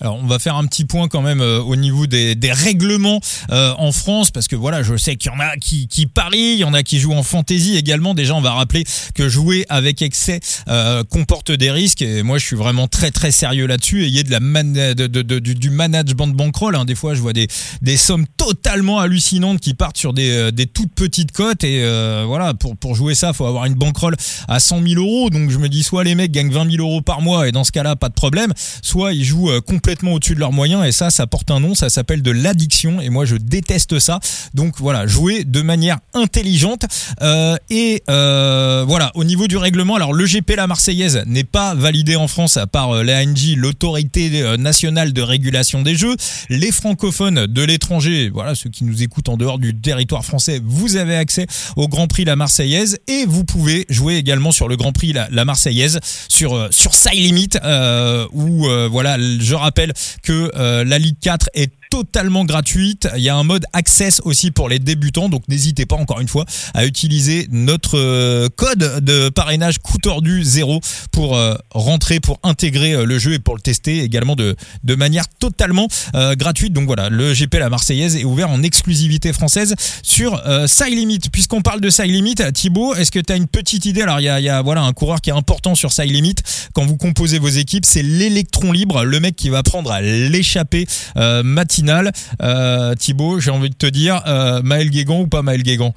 [0.02, 3.74] Alors on va faire un petit point quand même euh, au niveau des, règlements euh,
[3.76, 6.58] en France parce que voilà je sais qu'il y en a qui, qui parient, il
[6.58, 8.14] y en a qui jouent en fantaisie également.
[8.14, 8.84] Déjà on va rappeler
[9.14, 13.30] que jouer avec excès euh, comporte des risques et moi je suis vraiment très très
[13.30, 14.04] sérieux là-dessus.
[14.04, 16.76] Ayez de la de, de, de, du, management de bankroll.
[16.76, 16.86] Hein.
[16.86, 17.48] Des fois je vois des,
[17.82, 21.84] des sommes totalement hallucinantes qui partent sur des, des toutes petites cotes et
[22.24, 24.16] voilà pour, pour jouer ça faut avoir une bankroll
[24.48, 25.28] à 100 000 euros.
[25.28, 27.64] Donc je me dis soit les mecs gagnent 20 000 euros par mois et dans
[27.64, 30.92] ce cas-là pas de problème, soit ils jouent complètement complètement au-dessus de leurs moyens et
[30.92, 34.20] ça, ça porte un nom, ça s'appelle de l'addiction et moi je déteste ça.
[34.54, 36.84] Donc voilà, jouer de manière intelligente
[37.22, 39.96] euh, et euh, voilà au niveau du règlement.
[39.96, 44.30] Alors le GP la Marseillaise n'est pas validé en France à part euh, l'ANJ, l'autorité
[44.42, 46.14] euh, nationale de régulation des jeux.
[46.50, 50.94] Les francophones de l'étranger, voilà ceux qui nous écoutent en dehors du territoire français, vous
[50.94, 54.92] avez accès au Grand Prix la Marseillaise et vous pouvez jouer également sur le Grand
[54.92, 55.98] Prix la, la Marseillaise
[56.28, 57.48] sur sur Side Limit
[58.32, 59.79] où voilà je rappelle
[60.22, 63.08] que euh, la Ligue 4 est totalement gratuite.
[63.16, 66.28] Il y a un mode access aussi pour les débutants, donc n'hésitez pas encore une
[66.28, 72.38] fois à utiliser notre euh, code de parrainage coup tordu 0 pour euh, rentrer, pour
[72.42, 75.88] intégrer euh, le jeu et pour le tester également de, de manière totalement
[76.36, 76.72] gratuite.
[76.72, 81.20] Donc voilà, le GP la Marseillaise est ouvert en exclusivité française sur euh, Side Limit.
[81.32, 84.02] Puisqu'on parle de Side Limit, Thibaut, est-ce que tu as une petite idée?
[84.02, 86.36] Alors il y a, y a, voilà un coureur qui est important sur Side Limit
[86.72, 90.86] quand vous composez vos équipes, c'est l'électron libre, le mec qui va prendre à l'échappée
[91.80, 92.10] matinale
[92.42, 95.92] euh, Thibaut, j'ai envie de te dire, euh, Maël Guégan ou pas Maël Guégan?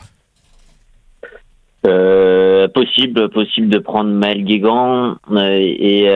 [1.86, 5.18] Euh, possible, possible de prendre Maël Guégan.
[5.36, 6.08] Et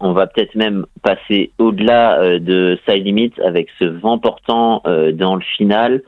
[0.00, 4.82] on va peut-être même passer au-delà de side limit avec ce vent portant
[5.12, 6.02] dans le final.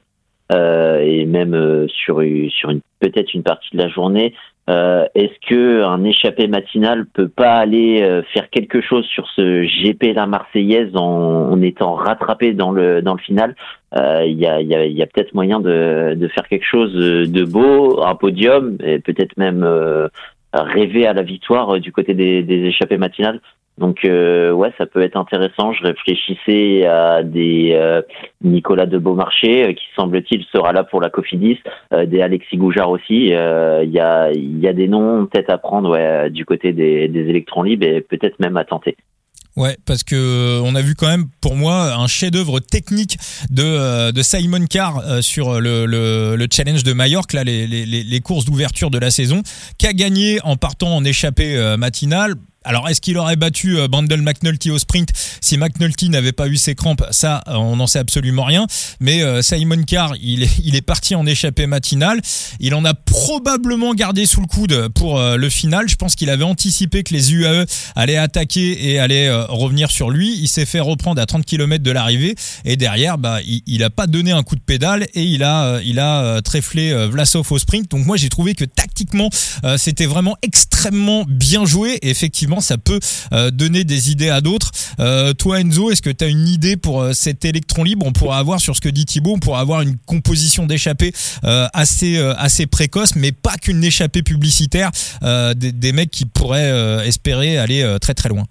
[0.52, 4.34] Et même sur sur une peut-être une partie de la journée.
[4.70, 9.64] Euh, est-ce que un échappé matinal peut pas aller euh, faire quelque chose sur ce
[9.64, 13.56] GP la Marseillaise en, étant rattrapé dans le dans le final?
[13.96, 17.44] Euh, Il y a, y y a peut-être moyen de, de faire quelque chose de
[17.44, 19.66] beau, un podium et peut-être même
[20.52, 23.40] rêver à la victoire du côté des, des matinales.
[23.80, 25.72] Donc euh, ouais, ça peut être intéressant.
[25.72, 28.02] Je réfléchissais à des euh,
[28.44, 31.58] Nicolas de Beaumarchais euh, qui semble-t-il sera là pour la Cofidis,
[32.06, 33.28] des Alexis Goujard aussi.
[33.28, 37.20] Il y a y a des noms peut-être à prendre ouais, du côté des, des
[37.20, 38.96] électrons libres et peut-être même à tenter.
[39.56, 43.18] Ouais, parce que on a vu quand même, pour moi, un chef-d'œuvre technique
[43.50, 48.20] de, de Simon Carr sur le, le, le, challenge de Majorque, là, les, les, les
[48.20, 49.42] courses d'ouverture de la saison,
[49.76, 52.34] qui a gagné en partant en échappée matinale.
[52.62, 55.08] Alors, est-ce qu'il aurait battu euh, Bandel McNulty au sprint
[55.40, 57.02] si McNulty n'avait pas eu ses crampes?
[57.10, 58.66] Ça, euh, on n'en sait absolument rien.
[59.00, 62.20] Mais euh, Simon Carr, il est, parti en échappée matinale.
[62.58, 65.88] Il en a probablement gardé sous le coude pour le final.
[65.88, 70.36] Je pense qu'il avait anticipé que les UAE allaient attaquer et allaient revenir sur lui.
[70.38, 72.34] Il s'est fait reprendre à 30 km de l'arrivée.
[72.64, 76.92] Et derrière, bah, il, n'a pas donné un coup de pédale et il a, tréflé
[77.08, 77.90] Vlasov au sprint.
[77.90, 79.28] Donc moi, j'ai trouvé que tactiquement,
[79.76, 81.98] c'était vraiment extrêmement bien joué.
[82.02, 82.98] Effectivement, ça peut
[83.32, 84.72] euh, donner des idées à d'autres.
[84.98, 88.04] Euh, toi, Enzo, est-ce que tu as une idée pour euh, cet électron libre?
[88.04, 92.18] On pourra avoir sur ce que dit Thibaut, on pourra avoir une composition d'échappée assez
[92.38, 94.90] assez précoce, mais pas qu'une échappée publicitaire.
[95.20, 98.44] Des, mecs qui pourraient espérer aller très très loin.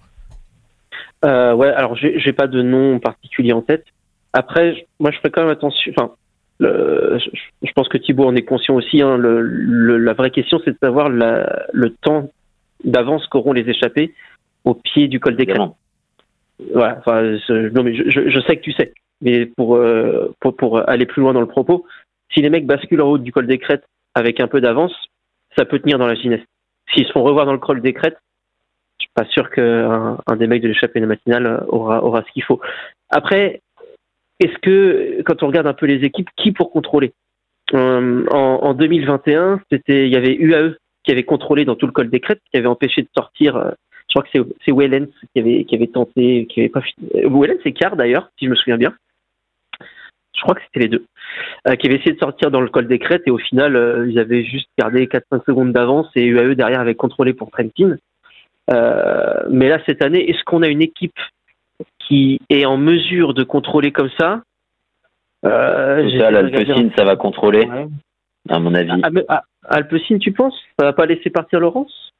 [1.24, 3.84] ouais, alors j'ai pas de nom particulier en tête.
[4.32, 5.92] Après, moi je ferais quand même attention.
[5.96, 6.12] Enfin,
[6.60, 9.02] je pense que Thibaut en est conscient aussi.
[9.02, 12.30] Hein, la vraie question, c'est de savoir le temps
[12.84, 14.14] d'avance qu'auront les échappés
[14.64, 15.70] au pied du col des crêtes.
[16.74, 17.22] Voilà, enfin,
[17.72, 21.32] non, mais je, sais que tu sais, mais pour, euh, pour, pour, aller plus loin
[21.32, 21.86] dans le propos,
[22.32, 24.94] si les mecs basculent en haut du col des crêtes avec un peu d'avance,
[25.56, 26.42] ça peut tenir dans la finesse.
[26.92, 28.18] S'ils se font revoir dans le col des crêtes,
[28.98, 32.42] je suis pas sûr qu'un un des mecs de l'échappée matinale aura, aura ce qu'il
[32.42, 32.60] faut.
[33.08, 33.62] Après,
[34.40, 37.12] est-ce que, quand on regarde un peu les équipes, qui pour contrôler?
[37.74, 41.92] Euh, en, en, 2021, c'était, il y avait UAE qui avait contrôlé dans tout le
[41.92, 43.56] col des crêtes, qui avait empêché de sortir.
[43.56, 43.70] Euh,
[44.08, 46.82] je crois que c'est Wellens qui avait, qui avait tenté, qui avait pas.
[47.14, 48.92] Euh, Wellens et Carr d'ailleurs, si je me souviens bien.
[50.36, 51.04] Je crois que c'était les deux.
[51.68, 54.18] Euh, qui avaient essayé de sortir dans le col des crêtes et au final, ils
[54.18, 57.96] avaient juste gardé 4-5 secondes d'avance et UAE derrière avait contrôlé pour Trentin.
[58.68, 61.18] mais là, cette année, est-ce qu'on a une équipe
[61.98, 64.42] qui est en mesure de contrôler comme ça?
[65.44, 67.66] Euh, ça, ça va contrôler,
[68.48, 68.90] à mon avis.
[69.02, 70.58] Ah, ah, Alpecin, tu penses?
[70.78, 72.12] Ça va pas laisser partir Laurence?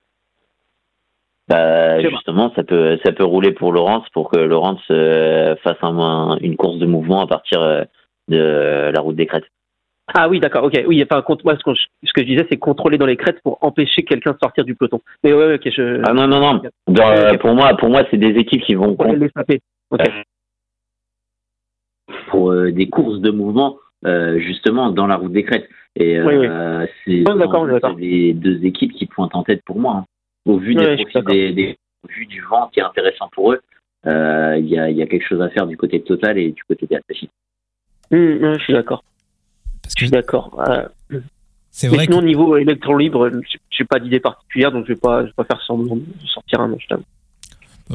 [1.48, 6.36] Bah, justement, ça peut, ça peut rouler pour Laurence pour que Laurence euh, fasse un,
[6.40, 7.82] une course de mouvement à partir euh,
[8.28, 9.48] de la route des crêtes.
[10.14, 10.84] Ah oui, d'accord, ok.
[10.86, 13.40] Oui, enfin, moi, ce que, je, ce que je disais, c'est contrôler dans les crêtes
[13.42, 15.00] pour empêcher quelqu'un de sortir du peloton.
[15.24, 16.00] Mais ouais, ok, je.
[16.06, 16.62] Ah non, non, non.
[17.00, 18.94] Euh, pour moi, pour moi, c'est des équipes qui vont.
[18.94, 19.30] Pour les
[22.28, 25.68] Pour des courses de mouvement, justement, dans la route des crêtes.
[25.96, 27.24] Et euh, c'est
[27.98, 29.96] les deux équipes qui pointent en tête pour moi.
[29.96, 30.04] Hein.
[30.46, 33.60] Au vu des, des, des, vu du vent qui est intéressant pour eux,
[34.06, 36.52] euh, il y, a, y, a, quelque chose à faire du côté de Total et
[36.52, 37.24] du côté des Apache.
[38.10, 39.04] Mmh, je suis d'accord.
[39.86, 40.64] Je suis d'accord.
[40.66, 41.20] Euh,
[41.70, 42.04] c'est vrai.
[42.04, 43.30] Sinon, au niveau électron libre,
[43.70, 46.60] j'ai pas d'idée particulière, donc je vais pas, je vais pas faire semblant de sortir
[46.60, 46.86] un nom, je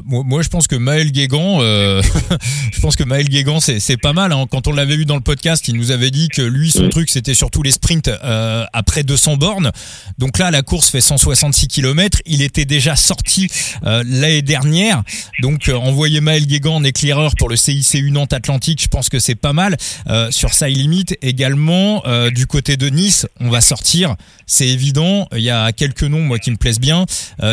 [0.05, 2.01] moi, je pense que Maël Guégan, euh,
[2.71, 4.31] je pense que Maël Guégan, c'est pas mal.
[4.31, 4.45] Hein.
[4.49, 7.09] Quand on l'avait vu dans le podcast, il nous avait dit que lui, son truc,
[7.09, 9.71] c'était surtout les sprints euh, après 200 bornes.
[10.17, 12.19] Donc là, la course fait 166 km.
[12.25, 13.47] Il était déjà sorti
[13.85, 15.03] euh, l'année dernière.
[15.41, 19.19] Donc euh, envoyer Maël Guégan en éclaireur pour le CIC Nantes Atlantique, je pense que
[19.19, 19.77] c'est pas mal.
[20.07, 22.03] Euh, sur ça limite également
[22.33, 24.15] du côté de Nice, on va sortir.
[24.45, 25.27] C'est évident.
[25.35, 27.05] Il y a quelques noms moi qui me plaisent bien.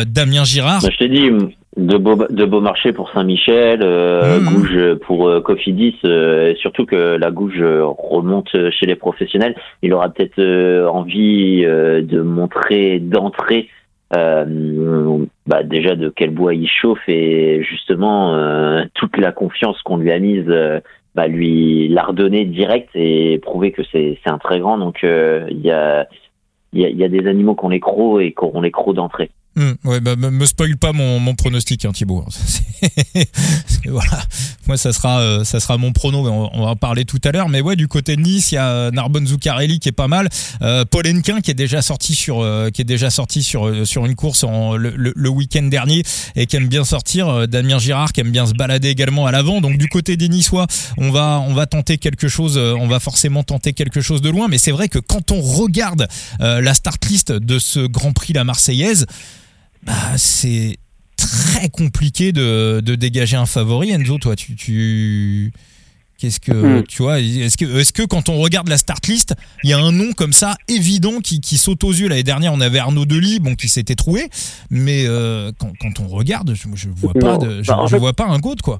[0.07, 0.81] Damien Girard.
[0.81, 1.29] Bah, je t'ai dit
[1.77, 4.45] de beau de beau marché pour Saint-Michel, euh, mmh.
[4.45, 9.55] Gouge pour euh, Cofidis, euh, surtout que la Gouge remonte chez les professionnels.
[9.81, 13.69] Il aura peut-être euh, envie de montrer d'entrer
[14.11, 18.37] bah déjà de quel bois il chauffe et justement
[18.93, 20.53] toute la confiance qu'on lui a mise,
[21.15, 24.77] bah lui l'a redonner direct et prouver que c'est un très grand.
[24.77, 26.07] Donc il y a
[26.73, 28.95] il y a, y a des animaux qui ont les crocs et auront les crocs
[28.95, 29.31] d'entrée.
[29.55, 32.25] Mmh, ouais, bah, me spoil pas mon, mon pronostic, hein, Thibaut.
[33.85, 34.23] voilà,
[34.65, 37.49] moi ça sera euh, ça sera mon prono, on, va en parler tout à l'heure.
[37.49, 40.27] Mais ouais, du côté de Nice, il y a Narbonne Zuccarelli qui est pas mal,
[40.63, 43.85] euh, Paul Henquin qui est déjà sorti sur euh, qui est déjà sorti sur euh,
[43.85, 46.01] sur une course en, le, le, week-end dernier
[46.35, 47.47] et qui aime bien sortir.
[47.47, 49.61] Damien Girard qui aime bien se balader également à l'avant.
[49.61, 50.65] Donc du côté des Niçois,
[50.97, 54.47] on va on va tenter quelque chose, on va forcément tenter quelque chose de loin.
[54.47, 56.07] Mais c'est vrai que quand on regarde
[56.39, 59.05] la start list de ce Grand Prix la Marseillaise
[59.85, 60.77] bah, c'est
[61.17, 63.91] très compliqué de, de, dégager un favori.
[63.91, 65.51] Enzo, toi, tu, tu...
[66.17, 66.83] qu'est-ce que hmm.
[66.87, 70.11] tu vois Est-ce que, quand on regarde la start list, il y a un nom
[70.13, 72.07] comme ça évident qui, qui saute aux yeux?
[72.07, 74.29] L'année dernière, on avait Arnaud Delis, bon, qui s'était trouvé,
[74.69, 78.27] mais euh, quand, quand, on regarde, je, je vois pas, de, je, bah, vois pas
[78.27, 78.79] un goût quoi.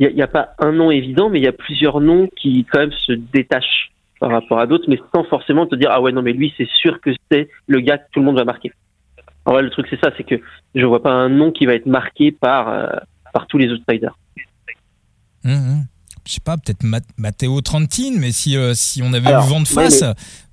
[0.00, 2.66] Il n'y a, a, pas un nom évident, mais il y a plusieurs noms qui
[2.72, 6.12] quand même se détachent par rapport à d'autres, mais sans forcément te dire ah ouais
[6.12, 8.72] non mais lui c'est sûr que c'est le gars que tout le monde va marquer.
[9.44, 10.40] En vrai, le truc, c'est ça, c'est que
[10.74, 12.86] je vois pas un nom qui va être marqué par, euh,
[13.32, 14.16] par tous les outsiders.
[15.44, 15.84] Hum.
[16.24, 16.84] Je sais pas, peut-être
[17.16, 20.04] Matteo Trentin, mais si, euh, si on avait eu vent de face.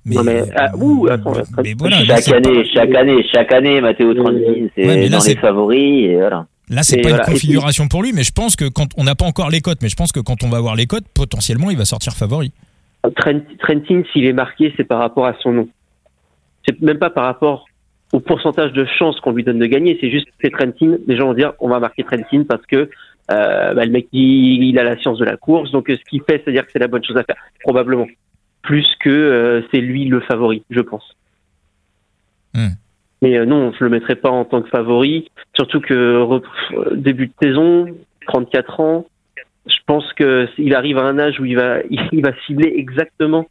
[0.04, 4.66] Mais, mais, ah, ouh, attends, mais voilà, chaque année, chaque année, chaque année, Matteo Trentin,
[4.74, 6.10] c'est dans les favoris.
[6.10, 6.46] Et voilà.
[6.70, 9.26] Là, c'est pas une configuration pour lui, mais je pense que quand on n'a pas
[9.26, 11.76] encore les cotes, mais je pense que quand on va voir les cotes, potentiellement, il
[11.76, 12.52] va sortir favori.
[13.16, 15.68] Trentin, s'il est marqué, c'est par rapport à son nom.
[16.66, 17.66] C'est même pas par rapport
[18.12, 19.96] au pourcentage de chances qu'on lui donne de gagner.
[20.00, 20.96] C'est juste que c'est Trentin.
[21.06, 22.90] Les gens vont dire, on va marquer Trentin parce que
[23.30, 25.70] euh, bah, le mec, il, a la science de la course.
[25.70, 28.06] Donc, ce qu'il fait, c'est-à-dire que c'est la bonne chose à faire, probablement.
[28.62, 31.16] Plus que euh, c'est lui le favori, je pense.
[32.54, 32.70] Hmm.
[33.22, 35.30] Mais euh, non, je le mettrai pas en tant que favori.
[35.54, 36.42] Surtout que
[36.94, 37.86] début de saison,
[38.26, 39.06] 34 ans,
[39.66, 43.46] je pense que il arrive à un âge où il va, il va cibler exactement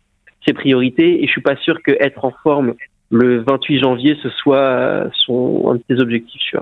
[0.45, 1.23] ses priorités.
[1.23, 2.73] Et je suis pas sûr que être en forme
[3.11, 6.55] le 28 janvier ce soit son un de ses objectifs.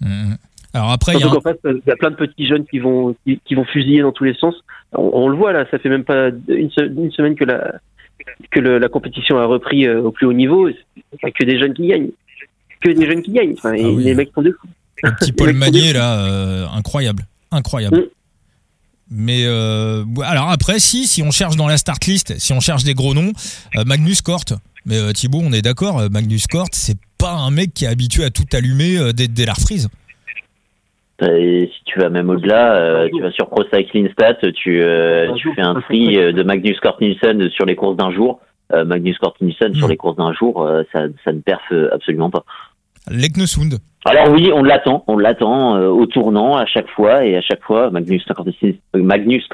[0.00, 0.34] Hmm.
[0.74, 4.12] Alors après, il y, a plein de petits jeunes qui vont qui, vont fusiller dans
[4.12, 4.54] tous les sens.
[4.92, 7.74] On, le voit là, ça fait même pas une, semaine que la
[8.50, 10.68] que la compétition a repris euh, au plus haut niveau.
[10.68, 12.10] Il n'y a que des jeunes qui gagnent
[12.82, 13.54] que des jeunes qui gagnent.
[13.56, 14.68] Enfin, ah Les mecs sont des fous.
[15.02, 17.24] Le petit Paul Magnier, là, euh, incroyable.
[17.50, 17.98] Incroyable.
[17.98, 18.04] Mm.
[19.14, 22.82] Mais euh, alors après, si, si on cherche dans la start list, si on cherche
[22.84, 23.32] des gros noms,
[23.76, 24.44] euh, Magnus Cort.
[24.86, 28.30] Mais Thibaut, on est d'accord, Magnus Cort, c'est pas un mec qui est habitué à
[28.30, 29.88] tout allumer dès, dès la reprise.
[31.20, 34.82] Et si tu vas même au-delà, tu vas sur Pro Cycling Stat, tu,
[35.36, 38.40] tu fais un tri de Magnus Cort Nielsen sur les courses d'un jour.
[38.74, 39.90] Magnus Cort Nielsen sur mm.
[39.90, 42.44] les courses d'un jour, ça, ça ne perfe absolument pas.
[43.08, 43.78] Leknesund.
[44.04, 47.62] Alors oui, on l'attend, on l'attend euh, au tournant à chaque fois et à chaque
[47.62, 48.24] fois Magnus
[48.94, 49.48] Magnus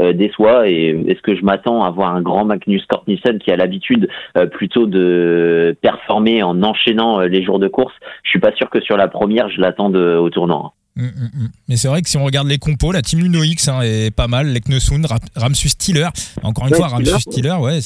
[0.00, 3.56] euh, déçoit et est-ce que je m'attends à voir un grand Magnus Kortnissen qui a
[3.56, 7.94] l'habitude euh, plutôt de performer en enchaînant les jours de course?
[8.22, 10.72] Je suis pas sûr que sur la première je l'attends au tournant.
[10.96, 11.48] Hum, hum, hum.
[11.68, 14.14] Mais c'est vrai que si on regarde les compos, la team Luno X hein, est
[14.14, 16.08] pas mal, Leknesund, Ramsus Tiller.
[16.42, 17.80] Encore une fois, Ramsus Tiller, ouais.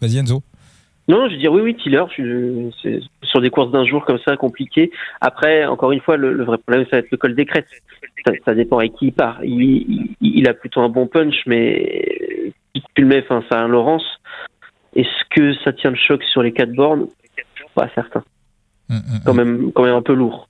[0.00, 0.42] Vas-y Enzo.
[1.08, 2.02] Non, je dis oui, oui, Tiller.
[2.82, 3.00] C'est
[3.36, 4.90] sur des courses d'un jour comme ça, compliqué.
[5.20, 7.68] Après, encore une fois, le, vrai problème, ça va être le col des crêtes.
[8.46, 9.44] Ça, dépend avec qui il part.
[9.44, 14.06] Il, a plutôt un bon punch, mais tu le mets fin Saint-Laurence,
[14.94, 17.08] est-ce que ça tient le choc sur les quatre bornes?
[17.74, 18.24] Pas certain.
[18.88, 19.36] Hum, hum, quand hum.
[19.36, 20.48] même, quand même un peu lourd.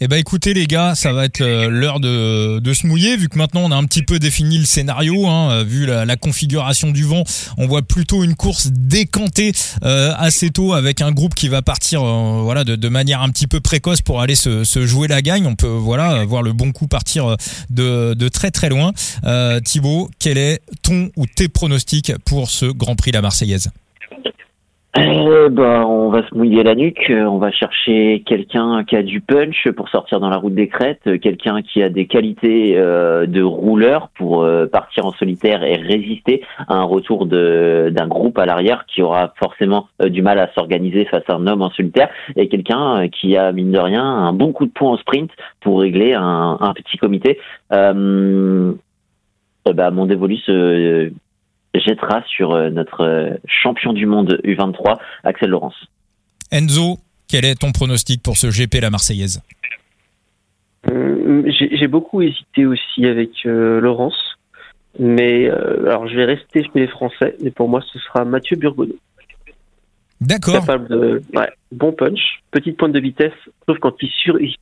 [0.00, 3.28] Eh ben écoutez les gars, ça va être euh, l'heure de, de, se mouiller vu
[3.28, 6.90] que maintenant on a un petit peu défini le scénario, hein, euh, vu la, configuration
[6.90, 7.24] du vent,
[7.58, 9.52] on voit plutôt une course décantée
[9.84, 13.60] euh, assez tôt avec un groupe qui va partir voilà de, manière un petit peu
[13.60, 15.46] précoce pour aller se, se, jouer la gagne.
[15.46, 17.36] On peut voilà voir le bon coup partir
[17.70, 18.92] de, de très très loin.
[19.24, 23.70] Euh, Thibaut, quel est ton ou tes pronostics pour ce Grand Prix la Marseillaise?
[24.96, 29.20] Eh ben, on va se mouiller la nuque, on va chercher quelqu'un qui a du
[29.20, 33.42] punch pour sortir dans la route des crêtes, quelqu'un qui a des qualités euh, de
[33.42, 38.86] rouleur pour euh, partir en solitaire et résister à un retour d'un groupe à l'arrière
[38.86, 42.48] qui aura forcément euh, du mal à s'organiser face à un homme en solitaire, et
[42.48, 45.30] quelqu'un qui a, mine de rien, un bon coup de poing en sprint
[45.60, 47.38] pour régler un, petit comité.
[47.72, 48.72] Euh,
[49.72, 51.10] bah, mon dévolu se
[51.80, 55.76] jettera sur euh, notre euh, champion du monde U23, Axel Laurence.
[56.50, 59.42] Enzo, quel est ton pronostic pour ce GP La Marseillaise?
[60.90, 64.36] Euh, J'ai beaucoup hésité aussi avec Laurence,
[64.98, 68.96] mais alors je vais rester chez les Français, mais pour moi ce sera Mathieu Burgonneau.
[70.20, 70.64] D'accord.
[70.68, 73.32] ouais, bon punch, petite pointe de vitesse,
[73.66, 74.10] sauf quand il,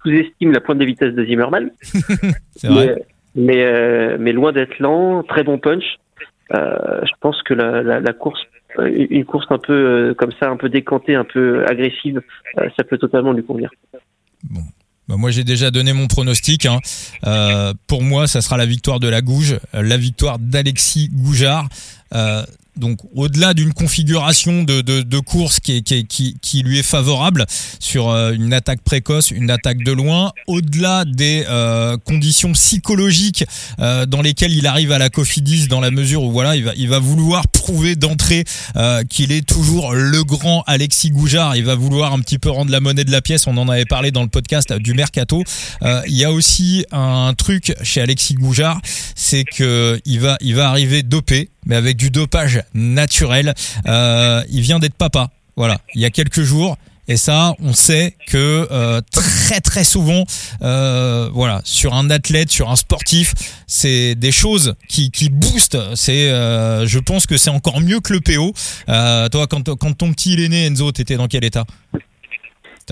[0.03, 1.70] sous-estime la pointe de vitesse de Zimmerman.
[2.57, 3.05] C'est vrai.
[3.35, 5.98] Mais, mais loin d'être lent, très bon punch.
[6.55, 8.41] Euh, je pense que la, course
[8.79, 12.23] une course un peu euh, comme ça, un peu décantée, un peu agressive,
[12.59, 13.71] euh, ça peut totalement lui convenir.
[14.45, 14.62] Bon.
[15.09, 16.67] Bah, moi, j'ai déjà donné mon pronostic.
[16.67, 16.79] Hein.
[17.87, 21.69] pour moi, ça sera la victoire de la Gouge, la victoire d'Alexis Goujard
[22.77, 27.45] donc au-delà d'une configuration de, de, de, course qui, qui, qui, qui, lui est favorable
[27.81, 33.45] sur euh, une attaque précoce, une attaque de loin, au-delà des euh, conditions psychologiques
[33.79, 36.73] euh, dans lesquelles il arrive à la Cofidis dans la mesure où voilà il va,
[36.77, 38.45] il va vouloir prouver d'entrée
[39.09, 42.81] qu'il est toujours le grand Alexis Goujard, il va vouloir un petit peu rendre la
[42.81, 45.43] monnaie de la pièce, on en avait parlé dans le podcast du Mercato.
[45.83, 48.81] il y a aussi un truc chez Alexis Goujard,
[49.15, 53.55] c'est que il va, il va arriver dopé mais avec du dopage naturel.
[53.87, 56.77] Euh, il vient d'être papa, voilà, il y a quelques jours.
[57.09, 60.25] Et ça, on sait que euh, très très souvent,
[60.62, 63.35] euh, voilà, sur un athlète, sur un sportif,
[63.66, 65.96] c'est des choses qui, qui boostent.
[65.96, 68.55] C'est, je pense que c'est encore mieux que le PO.
[68.87, 71.64] Toi, quand, quand ton petit il est né, Enzo, t'étais dans quel état?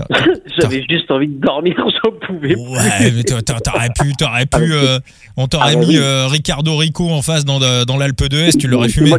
[0.59, 2.61] J'avais juste envie de dormir, j'en pouvais plus.
[2.61, 4.99] Ouais, mais t'aurais pu, t'aurais pu, euh,
[5.37, 5.97] on t'aurait Ah, mis oui.
[5.97, 9.09] euh, Ricardo Rico en face dans, de- dans l'Alpe d'Huez, tu l'aurais C'est fumé.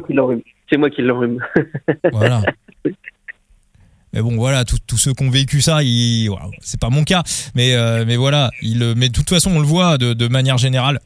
[0.70, 1.38] C'est moi qui l'enrhume.
[2.12, 2.42] Voilà.
[4.14, 5.78] Mais bon, voilà, tous ceux qui ont vécu ça,
[6.28, 7.22] voilà, c'est pas mon cas,
[7.54, 10.58] mais euh, mais voilà, il, mais de toute façon, on le voit de, de manière
[10.58, 10.98] générale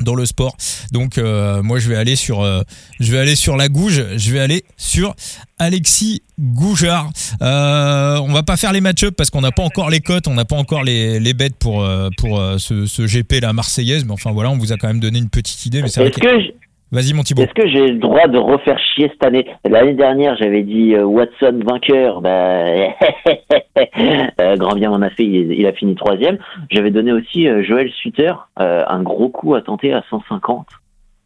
[0.00, 0.56] dans le sport.
[0.92, 2.62] Donc euh, moi, je vais aller sur, euh,
[2.98, 5.14] je vais aller sur la gouge, je vais aller sur
[5.58, 7.10] Alexis Goujard.
[7.42, 10.34] Euh, on va pas faire les match-up parce qu'on n'a pas encore les cotes, on
[10.34, 14.12] n'a pas encore les, les bêtes pour euh, pour ce, ce GP la Marseillaise, mais
[14.12, 15.82] enfin voilà, on vous a quand même donné une petite idée.
[15.82, 16.54] Mais c'est vrai Est-ce que...
[16.92, 17.42] Vas-y, mon Thibaut.
[17.42, 19.46] est-ce que j'ai le droit de refaire chier cette année?
[19.64, 22.20] L'année dernière, j'avais dit euh, Watson vainqueur.
[22.20, 22.64] Bah,
[24.40, 26.38] euh, grand bien m'en a fait, il, il a fini troisième.
[26.70, 30.66] J'avais donné aussi euh, Joël Sutter, euh, un gros coup à tenter à 150.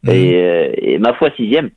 [0.03, 0.11] Mhm.
[0.11, 1.71] Et, et ma foi sixième,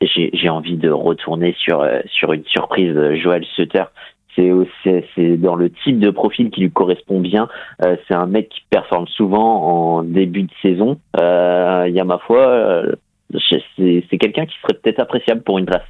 [0.00, 3.84] j'ai envie de retourner sur sur une surprise de Joël Sutter.
[4.36, 7.48] C'est dans le type de profil qui lui correspond bien.
[7.84, 11.00] Euh, c'est un mec qui performe souvent en début de saison.
[11.20, 12.92] Euh, Il y a ma foi, euh,
[13.76, 15.84] c'est quelqu'un qui serait peut-être appréciable pour une place.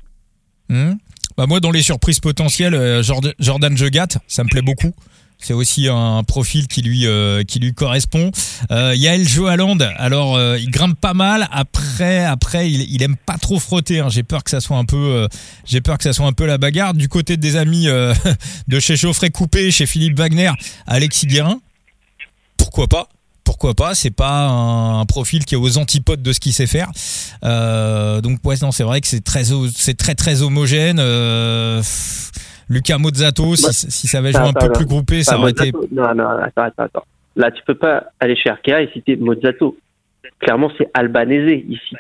[0.69, 0.95] Hmm.
[1.37, 4.95] Bah moi, dans les surprises potentielles, Jordan, Jegat, ça me plaît beaucoup.
[5.38, 8.31] C'est aussi un profil qui lui euh, qui lui correspond.
[8.70, 11.46] Euh, Yael Joaland, alors euh, il grimpe pas mal.
[11.53, 14.01] Après, après, il, aime pas trop frotter.
[14.01, 14.09] hein.
[14.09, 15.29] J'ai peur que ça soit un peu, euh,
[15.64, 16.94] j'ai peur que ça soit un peu la bagarre.
[16.94, 17.87] Du côté des amis
[18.68, 20.51] de chez Chauffret Coupé, chez Philippe Wagner,
[20.87, 21.61] Alexis Guérin,
[22.57, 23.09] pourquoi pas?
[23.44, 23.94] Pourquoi pas?
[23.94, 26.90] C'est pas un, profil qui est aux antipodes de ce qu'il sait faire.
[27.42, 29.44] Donc ouais, non, c'est vrai que c'est très,
[29.75, 30.99] c'est très très homogène.
[32.68, 35.72] Lucas Mozzato, si, Bah, si ça avait joué un peu plus groupé, ça aurait été.
[35.92, 37.05] Non, non, attends, attends, attends.
[37.37, 39.76] Là, tu peux pas aller chez Arkea et citer Mozzato.
[40.40, 41.94] Clairement, c'est Albanese ici.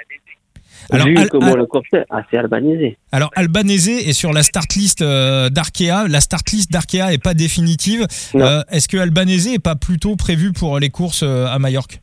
[0.90, 2.94] Alors, Vu Al- comment Al- le est, ah, c'est Albanese.
[3.10, 6.06] Alors Albanese est sur la start list euh, d'Arkea.
[6.08, 8.06] La start list d'Arkea est pas définitive.
[8.36, 12.00] Euh, Est-ce que Albanese est pas plutôt prévu pour les courses euh, à Majorque?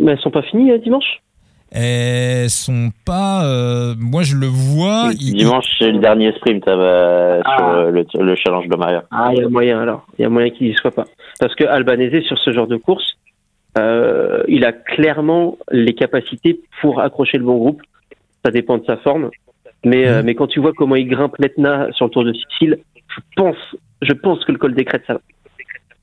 [0.00, 1.20] Mais elles sont pas finies euh, dimanche?
[1.78, 3.44] Elles sont pas.
[3.44, 5.10] euh, moi, je le vois.
[5.20, 7.56] il- Dimanche, c'est le dernier sprint euh, Ah.
[7.58, 9.04] sur euh, le, le challenge de Maria.
[9.10, 10.06] Ah, il y a moyen alors.
[10.18, 11.04] Il y a moyen qu'il y soit pas.
[11.38, 13.18] Parce que Albanese, sur ce genre de course,
[13.78, 17.82] euh, il a clairement les capacités pour accrocher le bon groupe.
[18.42, 19.30] Ça dépend de sa forme.
[19.84, 20.24] Mais, euh, Mhm.
[20.26, 23.56] mais quand tu vois comment il grimpe l'Etna sur le Tour de Sicile, je pense,
[24.00, 25.20] je pense que le col des crêtes, ça va.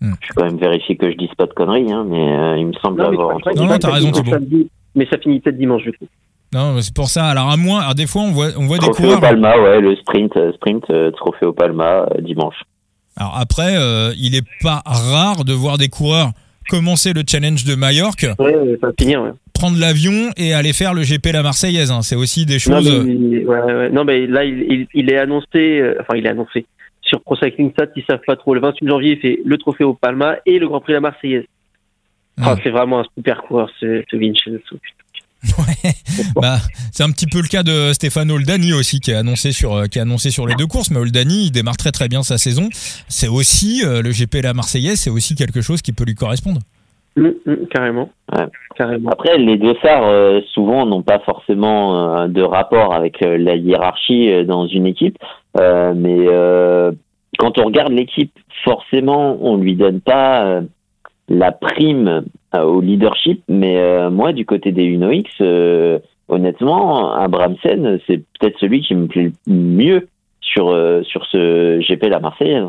[0.01, 2.67] Je vais quand même vérifier que je dise pas de conneries, hein, mais euh, il
[2.67, 3.37] me semble Non, avoir.
[3.55, 4.31] Non, non, t'as raison, Thibaut.
[4.31, 6.07] samedi, Mais ça finit peut-être dimanche, du coup.
[6.53, 7.25] Non, c'est pour ça.
[7.25, 9.21] Alors à moins, alors des fois, on voit, on voit des Trophée au coureurs.
[9.21, 12.55] Palma, ouais, le sprint, euh, sprint, euh, trophée au Palma euh, dimanche.
[13.17, 16.29] Alors après, euh, il est pas rare de voir des coureurs
[16.69, 18.77] commencer le challenge de Majorque, Ouais, ouais,
[19.53, 21.91] prendre l'avion et aller faire le GP la Marseillaise.
[21.91, 22.01] hein.
[22.03, 23.03] C'est aussi des Non, choses.
[23.05, 23.89] mais, il- ouais, ouais.
[23.89, 25.47] non, mais là, il, il- il est annoncé,
[25.81, 26.65] euh, enfin, il est annoncé.
[27.01, 28.53] Sur Pro Cycling Stats, ils savent pas trop.
[28.53, 31.01] Le 28 janvier, il fait le trophée au Palma et le Grand Prix de la
[31.01, 31.43] Marseillaise.
[32.41, 34.77] Ah, c'est vraiment un super coureur, ce, ce Vincenzo.
[35.57, 35.91] Ouais.
[36.35, 36.57] Bah,
[36.91, 39.85] c'est un petit peu le cas de Stéphane Oldani aussi qui est annoncé sur euh,
[39.87, 40.89] qui annoncé sur les deux courses.
[40.89, 42.69] Mais Oldani, il démarre très très bien sa saison.
[43.09, 46.61] C'est aussi euh, le GP la Marseillaise, c'est aussi quelque chose qui peut lui correspondre.
[47.17, 48.09] Hum, hum, carrément.
[48.31, 48.45] Ouais.
[48.75, 49.09] Carrément.
[49.11, 54.31] Après, les dossards, euh, souvent, n'ont pas forcément euh, de rapport avec euh, la hiérarchie
[54.31, 55.17] euh, dans une équipe.
[55.59, 56.91] Euh, mais euh,
[57.37, 58.31] quand on regarde l'équipe,
[58.63, 60.61] forcément, on lui donne pas euh,
[61.29, 63.43] la prime euh, au leadership.
[63.47, 68.95] Mais euh, moi, du côté des Uno X, euh, honnêtement, Abramsen, c'est peut-être celui qui
[68.95, 70.07] me plaît le mieux
[70.41, 72.65] sur, euh, sur ce GP La Marseillaise.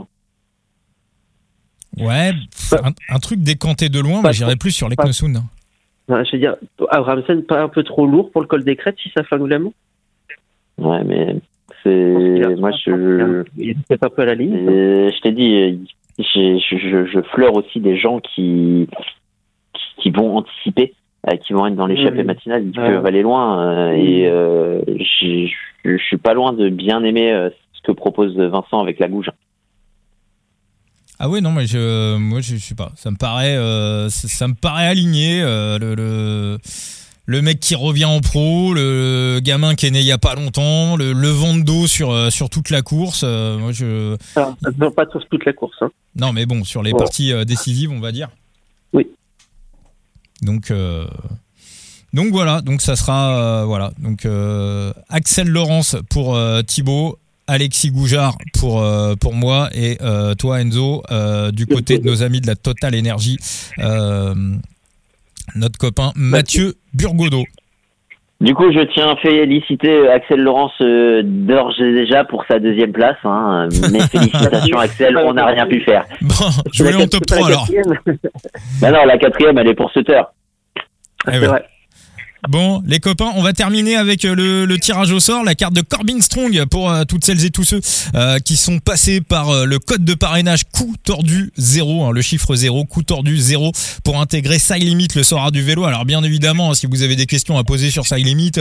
[1.98, 2.32] Ouais,
[2.72, 5.36] un, un truc décanté de loin, Pas mais j'irais plus sur l'Eknosund.
[5.36, 5.44] hein.
[6.24, 6.56] Je veux dire,
[6.90, 9.40] Abramsen, pas un peu trop lourd pour le col des crêtes si ça fait un
[9.40, 9.72] oulement
[10.76, 11.36] Ouais, mais
[11.82, 12.56] c'est...
[12.58, 13.44] Moi, je...
[13.56, 14.56] Il est peut-être un peu à la ligne.
[14.68, 15.86] Euh, je t'ai dit,
[16.18, 18.88] je, je, je fleure aussi des gens qui,
[19.74, 20.94] qui, qui vont anticiper,
[21.30, 22.24] euh, qui vont être dans l'échappée Oui.
[22.24, 22.88] matinale, ils Ouais.
[22.88, 23.60] peuvent aller loin.
[23.60, 28.80] euh, et euh, je suis pas loin de bien aimer euh, ce que propose Vincent
[28.80, 29.30] avec la gouge.
[31.18, 32.90] Ah ouais, non, mais je, moi, je, je sais pas.
[32.96, 35.42] Ça me paraît, euh, ça, ça me paraît aligné.
[35.42, 36.58] euh, le, le,
[37.26, 40.34] le mec qui revient en pro, le gamin qui est né il y a pas
[40.34, 43.22] longtemps, le, le vent de dos sur, euh, sur toute la course.
[43.24, 45.76] euh, moi, je, Alors, ça ne vient pas sur toute la course.
[45.80, 45.90] Hein.
[46.16, 48.28] non, mais bon, sur les parties euh, décisives, on va dire.
[48.92, 49.08] Oui.
[50.42, 51.06] Donc, euh,
[52.12, 52.60] donc voilà.
[52.60, 53.92] Donc ça sera, voilà.
[53.98, 54.26] Donc
[55.08, 57.18] Axel Laurence pour Thibaut.
[57.46, 62.22] Alexis Goujard pour euh, pour moi et euh, toi Enzo euh, du côté de nos
[62.22, 63.36] amis de la Total Énergie
[63.80, 64.56] euh,
[65.54, 67.44] notre copain Mathieu Burgodeau.
[68.40, 72.92] Du coup, je tiens à féliciter Axel Laurence euh, d'ores et déjà pour sa deuxième
[72.92, 73.16] place.
[73.24, 73.68] Hein.
[73.90, 76.04] Mes félicitations, Axel, on n'a rien pu faire.
[76.20, 76.34] Bon,
[76.72, 77.66] je voulais en top 3 alors.
[78.80, 80.20] Bah non, la quatrième, elle est pour Sutter.
[81.26, 81.40] Eh ouais.
[81.40, 81.64] C'est vrai.
[82.48, 85.80] Bon, les copains, on va terminer avec euh, le, tirage au sort, la carte de
[85.80, 87.80] Corbin Strong pour euh, toutes celles et tous ceux
[88.14, 92.54] euh, qui sont passés par le code de parrainage coup tordu 0, hein, le chiffre
[92.54, 93.72] 0, coup tordu 0
[94.02, 95.84] pour intégrer Side Limit, le Sora du vélo.
[95.84, 98.52] Alors bien évidemment, hein, si vous avez des questions à poser sur Side Limit,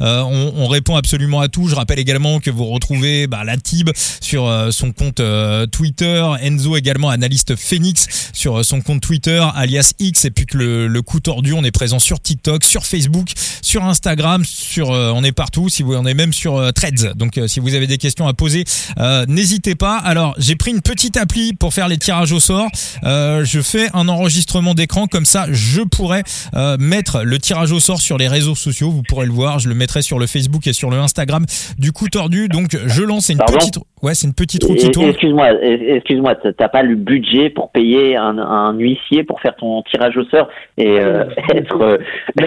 [0.00, 1.68] on, on répond absolument à tout.
[1.68, 5.22] Je rappelle également que vous retrouvez bah, la Tib sur son compte
[5.70, 10.88] Twitter, Enzo également analyste Phoenix sur son compte Twitter alias X et puis que le,
[10.88, 13.27] le coup tordu, on est présent sur TikTok, sur Facebook,
[13.62, 15.68] sur Instagram, sur euh, on est partout.
[15.68, 17.14] Si vous on est même sur euh, Threads.
[17.16, 18.64] Donc euh, si vous avez des questions à poser,
[18.98, 19.96] euh, n'hésitez pas.
[19.98, 22.68] Alors j'ai pris une petite appli pour faire les tirages au sort.
[23.04, 26.22] Euh, je fais un enregistrement d'écran comme ça, je pourrais
[26.54, 28.90] euh, mettre le tirage au sort sur les réseaux sociaux.
[28.90, 29.58] Vous pourrez le voir.
[29.58, 31.44] Je le mettrai sur le Facebook et sur le Instagram
[31.78, 32.48] du coup tordu.
[32.48, 35.08] Donc je lance une Pardon petite ouais c'est une petite roue Et- qui tourne.
[35.08, 40.16] Excuse-moi, excuse-moi, t'as- pas le budget pour payer un, un huissier pour faire ton tirage
[40.16, 41.24] au sort et euh,
[41.54, 41.98] être euh,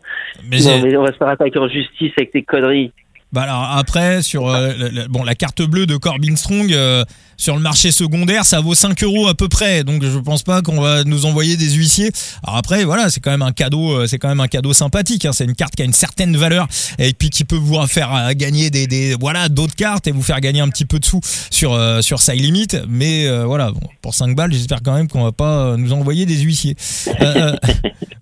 [0.51, 2.93] Mais Non, mais on va se faire attaquer en justice avec tes conneries.
[3.31, 4.73] Bah alors après sur euh,
[5.11, 7.05] bon la carte bleue de Corbin Strong euh,
[7.37, 9.85] sur le marché secondaire ça vaut 5 euros à peu près.
[9.85, 12.11] Donc je pense pas qu'on va nous envoyer des huissiers.
[12.43, 15.27] Alors après voilà c'est quand même un cadeau euh, c'est quand même un cadeau sympathique
[15.27, 15.33] hein.
[15.35, 16.69] c'est une carte qui a une certaine valeur
[16.99, 20.41] et puis qui peut vous faire gagner des, des voilà d'autres cartes et vous faire
[20.41, 21.21] gagner un petit peu de sous
[21.51, 22.69] sur euh, sur Side Limit.
[22.89, 26.39] Mais voilà bon, pour 5 balles j'espère quand même qu'on va pas nous envoyer des
[26.39, 26.77] huissiers.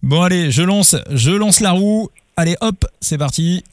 [0.02, 2.10] Bon allez je lance je lance la roue.
[2.36, 3.64] Allez hop c'est parti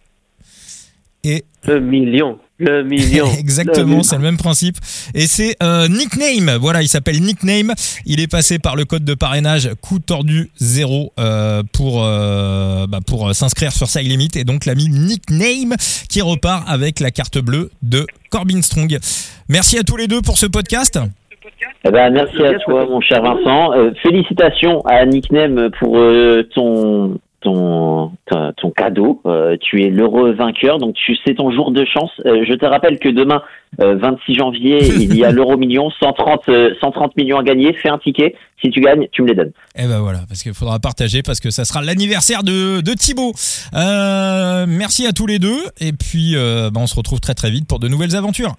[1.24, 2.38] et Le million.
[2.60, 3.28] Le million.
[3.40, 4.76] Exactement, c'est le même principe.
[5.16, 6.58] Et c'est euh, Nickname.
[6.60, 7.74] Voilà, il s'appelle Nickname.
[8.06, 13.00] Il est passé par le code de parrainage coup tordu 0 euh, pour euh, bah,
[13.06, 15.76] pour euh, s'inscrire sur Side Limit et donc l'ami Nickname
[16.10, 18.98] qui repart avec la carte bleue de Corbin Strong.
[19.50, 21.00] Merci à tous les deux pour ce podcast.
[21.86, 23.74] Eh ben, merci à toi, mon cher Vincent.
[23.74, 26.00] Euh, félicitations à Nickname pour
[26.54, 29.22] ton ton ton, ton cadeau.
[29.26, 32.12] Euh, tu es l'heureux vainqueur, donc tu c'est ton jour de chance.
[32.26, 33.42] Euh, je te rappelle que demain,
[33.82, 37.74] euh, 26 janvier, il y a l'euro million, 130 euh, 130 millions à gagner.
[37.74, 38.36] Fais un ticket.
[38.64, 39.52] Si tu gagnes, tu me les donnes.
[39.76, 43.34] Et ben voilà, parce qu'il faudra partager parce que ça sera l'anniversaire de, de Thibaut.
[43.74, 47.52] Euh, merci à tous les deux et puis euh, bah, on se retrouve très très
[47.52, 48.56] vite pour de nouvelles aventures.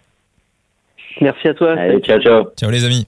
[1.21, 1.75] Merci à toi.
[1.79, 2.45] Allez, ciao ciao.
[2.59, 3.07] Ciao les amis.